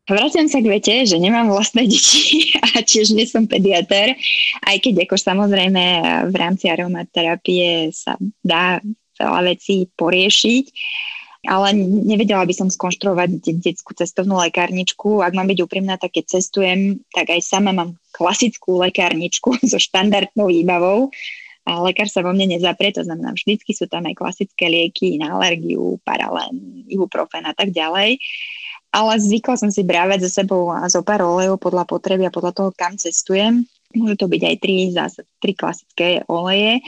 Vraciam 0.10 0.50
sa 0.50 0.66
k 0.66 0.68
vete, 0.68 1.06
že 1.06 1.22
nemám 1.22 1.54
vlastné 1.54 1.86
deti 1.86 2.50
a 2.66 2.82
tiež 2.82 3.14
nie 3.14 3.30
som 3.30 3.46
pediatér, 3.46 4.18
aj 4.66 4.78
keď 4.82 5.06
ako 5.06 5.16
samozrejme 5.16 5.84
v 6.34 6.36
rámci 6.36 6.74
aromaterapie 6.74 7.94
sa 7.94 8.18
dá 8.42 8.82
veľa 9.22 9.54
vecí 9.54 9.86
poriešiť, 9.94 10.66
ale 11.46 11.78
nevedela 11.78 12.46
by 12.50 12.54
som 12.54 12.74
skonštruovať 12.74 13.62
detskú 13.62 13.94
cestovnú 13.94 14.42
lekárničku. 14.42 15.22
Ak 15.22 15.38
mám 15.38 15.50
byť 15.50 15.60
úprimná, 15.62 16.02
tak 16.02 16.18
keď 16.18 16.38
cestujem, 16.38 17.02
tak 17.14 17.30
aj 17.30 17.42
sama 17.46 17.70
mám 17.70 17.98
klasickú 18.14 18.82
lekárničku 18.82 19.54
so 19.70 19.78
štandardnou 19.78 20.50
výbavou, 20.50 21.14
a 21.62 21.78
lekár 21.86 22.10
sa 22.10 22.26
vo 22.26 22.34
mne 22.34 22.58
nezaprie, 22.58 22.90
to 22.90 23.06
znamená, 23.06 23.38
vždycky 23.38 23.78
sú 23.78 23.86
tam 23.86 24.10
aj 24.10 24.18
klasické 24.18 24.66
lieky 24.66 25.22
na 25.22 25.38
alergiu, 25.38 26.02
paralén, 26.02 26.86
ibuprofen 26.90 27.46
a 27.46 27.54
tak 27.54 27.70
ďalej. 27.70 28.18
Ale 28.92 29.14
zvykla 29.22 29.56
som 29.56 29.70
si 29.72 29.86
brávať 29.86 30.28
za 30.28 30.44
sebou 30.44 30.74
a 30.74 30.84
zo 30.90 31.06
pár 31.06 31.24
olejov 31.24 31.62
podľa 31.62 31.88
potreby 31.88 32.28
a 32.28 32.34
podľa 32.34 32.52
toho, 32.52 32.70
kam 32.76 32.98
cestujem. 32.98 33.64
Môžu 33.96 34.26
to 34.26 34.28
byť 34.28 34.42
aj 34.42 34.56
tri, 34.60 34.76
zase, 34.92 35.22
tri 35.40 35.54
klasické 35.56 36.28
oleje, 36.28 36.84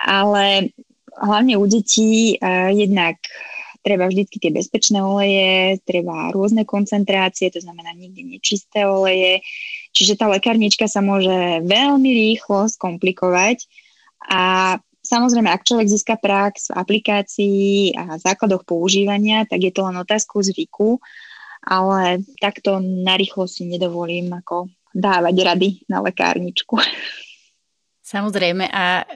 ale 0.00 0.74
hlavne 1.14 1.54
u 1.60 1.66
detí 1.68 2.38
uh, 2.38 2.74
jednak 2.74 3.20
treba 3.86 4.10
vždy 4.10 4.26
tie 4.26 4.50
bezpečné 4.50 4.98
oleje, 4.98 5.78
treba 5.86 6.34
rôzne 6.34 6.66
koncentrácie, 6.66 7.54
to 7.54 7.62
znamená 7.62 7.94
nikdy 7.94 8.36
nečisté 8.36 8.82
oleje. 8.82 9.44
Čiže 9.94 10.18
tá 10.18 10.26
lekárnička 10.26 10.90
sa 10.90 11.00
môže 11.00 11.62
veľmi 11.64 12.10
rýchlo 12.10 12.66
skomplikovať 12.66 13.62
a 14.26 14.76
Samozrejme, 15.08 15.48
ak 15.48 15.64
človek 15.64 15.88
získa 15.88 16.14
prax 16.20 16.68
v 16.68 16.76
aplikácii 16.84 17.96
a 17.96 18.20
základoch 18.20 18.68
používania, 18.68 19.48
tak 19.48 19.64
je 19.64 19.72
to 19.72 19.88
len 19.88 19.96
otázku 19.96 20.44
zvyku, 20.44 21.00
ale 21.64 22.20
takto 22.36 22.76
narýchlo 22.82 23.48
si 23.48 23.64
nedovolím 23.64 24.28
ako 24.36 24.68
dávať 24.92 25.34
rady 25.40 25.70
na 25.88 26.04
lekárničku. 26.04 26.76
Samozrejme 28.04 28.68
a 28.68 29.08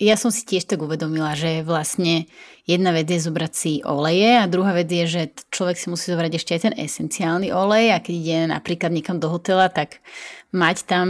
ja 0.00 0.16
som 0.16 0.32
si 0.32 0.48
tiež 0.48 0.64
tak 0.64 0.80
uvedomila, 0.80 1.36
že 1.36 1.60
vlastne 1.60 2.24
jedna 2.64 2.96
vec 2.96 3.06
je 3.06 3.20
zobrať 3.20 3.52
si 3.52 3.72
oleje 3.84 4.40
a 4.40 4.50
druhá 4.50 4.72
vec 4.74 4.88
je, 4.88 5.04
že 5.06 5.22
človek 5.54 5.76
si 5.76 5.86
musí 5.92 6.08
zobrať 6.08 6.32
ešte 6.34 6.52
aj 6.56 6.62
ten 6.66 6.74
esenciálny 6.74 7.52
olej 7.52 7.94
a 7.94 8.02
keď 8.02 8.14
ide 8.16 8.38
napríklad 8.50 8.90
niekam 8.90 9.20
do 9.20 9.28
hotela, 9.28 9.68
tak 9.68 10.00
mať 10.50 10.88
tam 10.88 11.06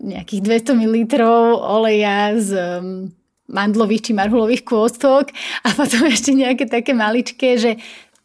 nejakých 0.00 0.40
200 0.72 0.80
ml 0.80 0.98
oleja 1.60 2.34
z 2.40 2.50
um, 2.56 3.12
mandlových 3.50 4.10
či 4.10 4.12
marhulových 4.16 4.64
kôstok 4.64 5.34
a 5.66 5.68
potom 5.76 6.08
ešte 6.08 6.32
nejaké 6.32 6.64
také 6.70 6.96
maličké, 6.96 7.58
že 7.60 7.72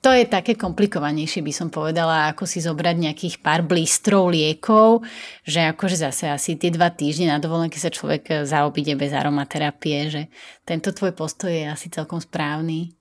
to 0.05 0.13
je 0.13 0.29
také 0.29 0.53
komplikovanejšie, 0.53 1.41
by 1.41 1.49
som 1.49 1.73
povedala, 1.73 2.29
ako 2.29 2.45
si 2.45 2.61
zobrať 2.61 2.93
nejakých 2.93 3.35
pár 3.41 3.65
blistrov 3.65 4.29
liekov, 4.29 5.01
že 5.41 5.65
akože 5.73 5.97
zase 5.97 6.29
asi 6.29 6.61
tie 6.61 6.69
dva 6.69 6.93
týždne 6.93 7.33
na 7.33 7.41
dovolenke 7.41 7.81
sa 7.81 7.89
človek 7.89 8.45
zaobíde 8.45 8.93
bez 8.93 9.09
aromaterapie, 9.17 10.13
že 10.13 10.21
tento 10.61 10.93
tvoj 10.93 11.09
postoj 11.17 11.49
je 11.49 11.65
asi 11.65 11.89
celkom 11.89 12.21
správny. 12.21 12.93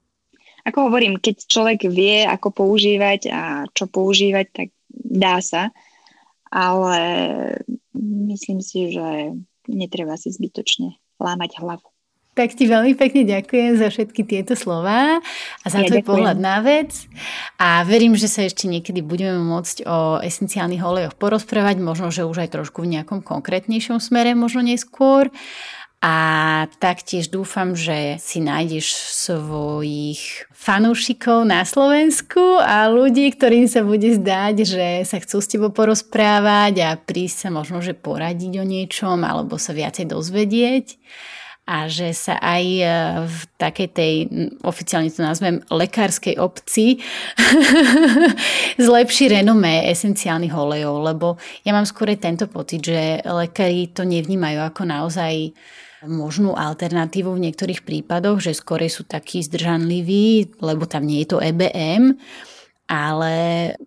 Ako 0.65 0.89
hovorím, 0.89 1.21
keď 1.21 1.45
človek 1.45 1.93
vie, 1.93 2.25
ako 2.25 2.57
používať 2.57 3.29
a 3.29 3.69
čo 3.69 3.85
používať, 3.85 4.47
tak 4.49 4.69
dá 4.89 5.45
sa, 5.45 5.77
ale 6.49 7.05
myslím 8.03 8.61
si, 8.61 8.93
že 8.93 9.39
netreba 9.71 10.19
si 10.19 10.35
zbytočne 10.35 10.99
lámať 11.23 11.63
hlavu. 11.63 11.95
Tak 12.35 12.59
ti 12.59 12.67
veľmi 12.67 12.99
pekne 12.99 13.23
ďakujem 13.31 13.79
za 13.79 13.95
všetky 13.95 14.27
tieto 14.27 14.59
slova 14.59 15.23
a 15.63 15.67
za 15.71 15.79
ja 15.79 15.87
tvoj 15.87 16.03
ďakujem. 16.03 16.11
pohľad 16.11 16.39
na 16.43 16.59
vec. 16.67 17.07
A 17.63 17.87
verím, 17.87 18.19
že 18.19 18.27
sa 18.27 18.43
ešte 18.43 18.67
niekedy 18.67 19.07
budeme 19.07 19.39
môcť 19.39 19.87
o 19.87 20.19
esenciálnych 20.19 20.83
olejoch 20.83 21.15
porozprávať, 21.15 21.79
možno, 21.79 22.11
že 22.11 22.27
už 22.27 22.43
aj 22.43 22.59
trošku 22.59 22.83
v 22.83 22.99
nejakom 22.99 23.23
konkrétnejšom 23.23 24.03
smere, 24.03 24.35
možno 24.35 24.67
neskôr. 24.67 25.31
A 26.05 26.69
taktiež 26.85 27.33
dúfam, 27.33 27.73
že 27.73 28.21
si 28.21 28.37
nájdeš 28.37 28.93
svojich 29.25 30.45
fanúšikov 30.53 31.49
na 31.49 31.65
Slovensku 31.65 32.61
a 32.61 32.93
ľudí, 32.93 33.33
ktorým 33.33 33.65
sa 33.65 33.81
bude 33.81 34.13
zdať, 34.13 34.69
že 34.69 34.87
sa 35.09 35.17
chcú 35.17 35.41
s 35.41 35.49
tebou 35.49 35.73
porozprávať 35.73 36.75
a 36.85 37.01
prísť 37.01 37.49
sa 37.49 37.49
možno, 37.49 37.81
že 37.81 37.97
poradiť 37.97 38.53
o 38.61 38.69
niečom 38.69 39.25
alebo 39.25 39.57
sa 39.57 39.73
viacej 39.73 40.13
dozvedieť. 40.13 41.01
A 41.65 41.89
že 41.89 42.13
sa 42.13 42.37
aj 42.37 42.65
e, 42.77 42.85
v 43.25 43.39
takej 43.57 43.89
tej, 43.89 44.15
oficiálne 44.61 45.09
to 45.09 45.25
nazvem, 45.25 45.65
lekárskej 45.73 46.37
obci 46.37 47.01
zlepší 48.77 49.33
renomé 49.33 49.89
esenciálnych 49.89 50.53
olejov, 50.53 51.01
lebo 51.01 51.41
ja 51.65 51.73
mám 51.73 51.89
skôr 51.89 52.13
tento 52.21 52.53
pocit, 52.53 52.85
že 52.85 53.25
lekári 53.25 53.89
to 53.97 54.05
nevnímajú 54.05 54.61
ako 54.61 54.85
naozaj 54.85 55.57
možnú 56.09 56.55
alternatívu 56.55 57.33
v 57.35 57.51
niektorých 57.51 57.83
prípadoch, 57.83 58.41
že 58.41 58.57
skôr 58.57 58.85
sú 58.89 59.05
takí 59.05 59.41
zdržanliví, 59.45 60.59
lebo 60.61 60.85
tam 60.85 61.05
nie 61.05 61.25
je 61.25 61.29
to 61.35 61.39
EBM. 61.43 62.19
Ale 62.85 63.35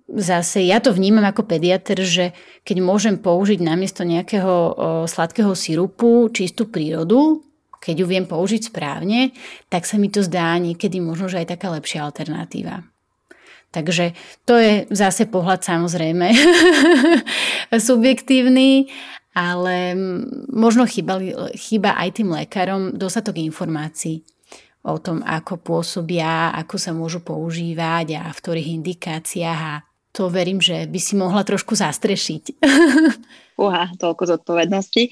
zase 0.10 0.66
ja 0.66 0.82
to 0.82 0.90
vnímam 0.90 1.22
ako 1.22 1.46
pediatr, 1.46 2.02
že 2.02 2.34
keď 2.66 2.78
môžem 2.82 3.16
použiť 3.22 3.62
namiesto 3.62 4.02
nejakého 4.02 4.74
sladkého 5.06 5.54
sirupu 5.54 6.34
čistú 6.34 6.66
prírodu, 6.66 7.46
keď 7.78 8.04
ju 8.04 8.06
viem 8.10 8.26
použiť 8.26 8.74
správne, 8.74 9.38
tak 9.70 9.86
sa 9.86 10.02
mi 10.02 10.10
to 10.10 10.26
zdá 10.26 10.58
niekedy 10.58 10.98
možno, 10.98 11.30
že 11.30 11.46
aj 11.46 11.54
taká 11.54 11.70
lepšia 11.70 12.10
alternatíva. 12.10 12.84
Takže 13.70 14.18
to 14.48 14.58
je 14.58 14.74
zase 14.90 15.30
pohľad 15.30 15.62
samozrejme 15.62 16.34
subjektívny, 17.92 18.90
ale 19.38 19.94
možno 20.50 20.90
chýba, 20.90 21.22
chýba 21.54 21.94
aj 21.94 22.10
tým 22.18 22.34
lekárom 22.34 22.98
dostatok 22.98 23.38
informácií 23.38 24.26
o 24.82 24.98
tom, 24.98 25.22
ako 25.22 25.62
pôsobia, 25.62 26.50
ako 26.58 26.76
sa 26.82 26.96
môžu 26.96 27.22
používať 27.22 28.18
a 28.18 28.34
v 28.34 28.42
ktorých 28.42 28.74
indikáciách 28.82 29.62
a 29.62 29.86
to 30.16 30.34
verím, 30.34 30.58
že 30.58 30.90
by 30.90 30.98
si 30.98 31.14
mohla 31.14 31.46
trošku 31.46 31.78
zastrešiť. 31.78 32.58
Uha, 33.62 33.94
toľko 34.02 34.24
zodpovednosti. 34.34 35.04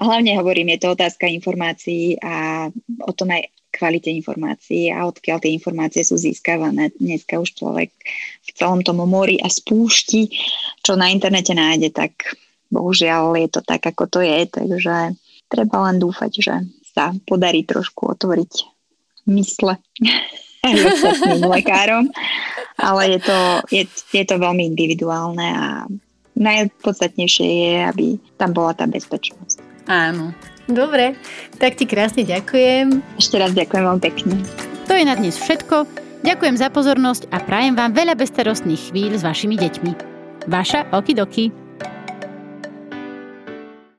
A 0.00 0.08
hlavne 0.08 0.40
hovorím, 0.40 0.72
je 0.72 0.88
to 0.88 0.96
otázka 0.96 1.28
informácií 1.28 2.16
a 2.24 2.68
o 3.04 3.12
tom 3.12 3.36
aj 3.36 3.52
kvalite 3.68 4.08
informácií 4.08 4.88
a 4.88 5.04
odkiaľ 5.04 5.44
tie 5.44 5.52
informácie 5.52 6.00
sú 6.06 6.16
získavané. 6.16 6.96
Dneska 6.96 7.36
už 7.42 7.58
človek 7.58 7.92
v 8.40 8.50
celom 8.56 8.80
tom 8.80 9.04
mori 9.04 9.36
a 9.42 9.52
spúšti, 9.52 10.32
čo 10.80 10.96
na 10.96 11.12
internete 11.12 11.52
nájde, 11.52 11.92
tak 11.92 12.38
bohužiaľ 12.74 13.38
je 13.38 13.48
to 13.54 13.60
tak, 13.62 13.86
ako 13.86 14.10
to 14.10 14.20
je, 14.20 14.50
takže 14.50 15.14
treba 15.46 15.76
len 15.86 16.02
dúfať, 16.02 16.32
že 16.34 16.54
sa 16.90 17.14
podarí 17.26 17.62
trošku 17.62 18.10
otvoriť 18.10 18.52
mysle 19.30 19.78
aj 20.66 20.74
ostatným 20.74 21.46
lekárom, 21.46 22.04
ale 22.80 23.16
je 23.16 23.20
to, 23.22 23.38
je, 23.70 23.82
je 24.10 24.24
to 24.26 24.34
veľmi 24.42 24.66
individuálne 24.66 25.46
a 25.46 25.66
najpodstatnejšie 26.34 27.46
je, 27.46 27.72
aby 27.86 28.06
tam 28.40 28.50
bola 28.50 28.74
tá 28.74 28.90
bezpečnosť. 28.90 29.86
Áno. 29.86 30.34
Dobre, 30.64 31.12
tak 31.60 31.76
ti 31.76 31.84
krásne 31.84 32.24
ďakujem. 32.24 33.04
Ešte 33.20 33.36
raz 33.36 33.52
ďakujem 33.52 33.84
vám 33.84 34.00
pekne. 34.00 34.40
To 34.88 34.96
je 34.96 35.04
na 35.04 35.12
dnes 35.12 35.36
všetko. 35.36 35.84
Ďakujem 36.24 36.56
za 36.56 36.72
pozornosť 36.72 37.28
a 37.28 37.36
prajem 37.44 37.76
vám 37.76 37.92
veľa 37.92 38.16
bestarostných 38.16 38.88
chvíľ 38.88 39.20
s 39.20 39.22
vašimi 39.28 39.60
deťmi. 39.60 39.92
Vaša 40.48 40.88
Okidoki. 40.96 41.63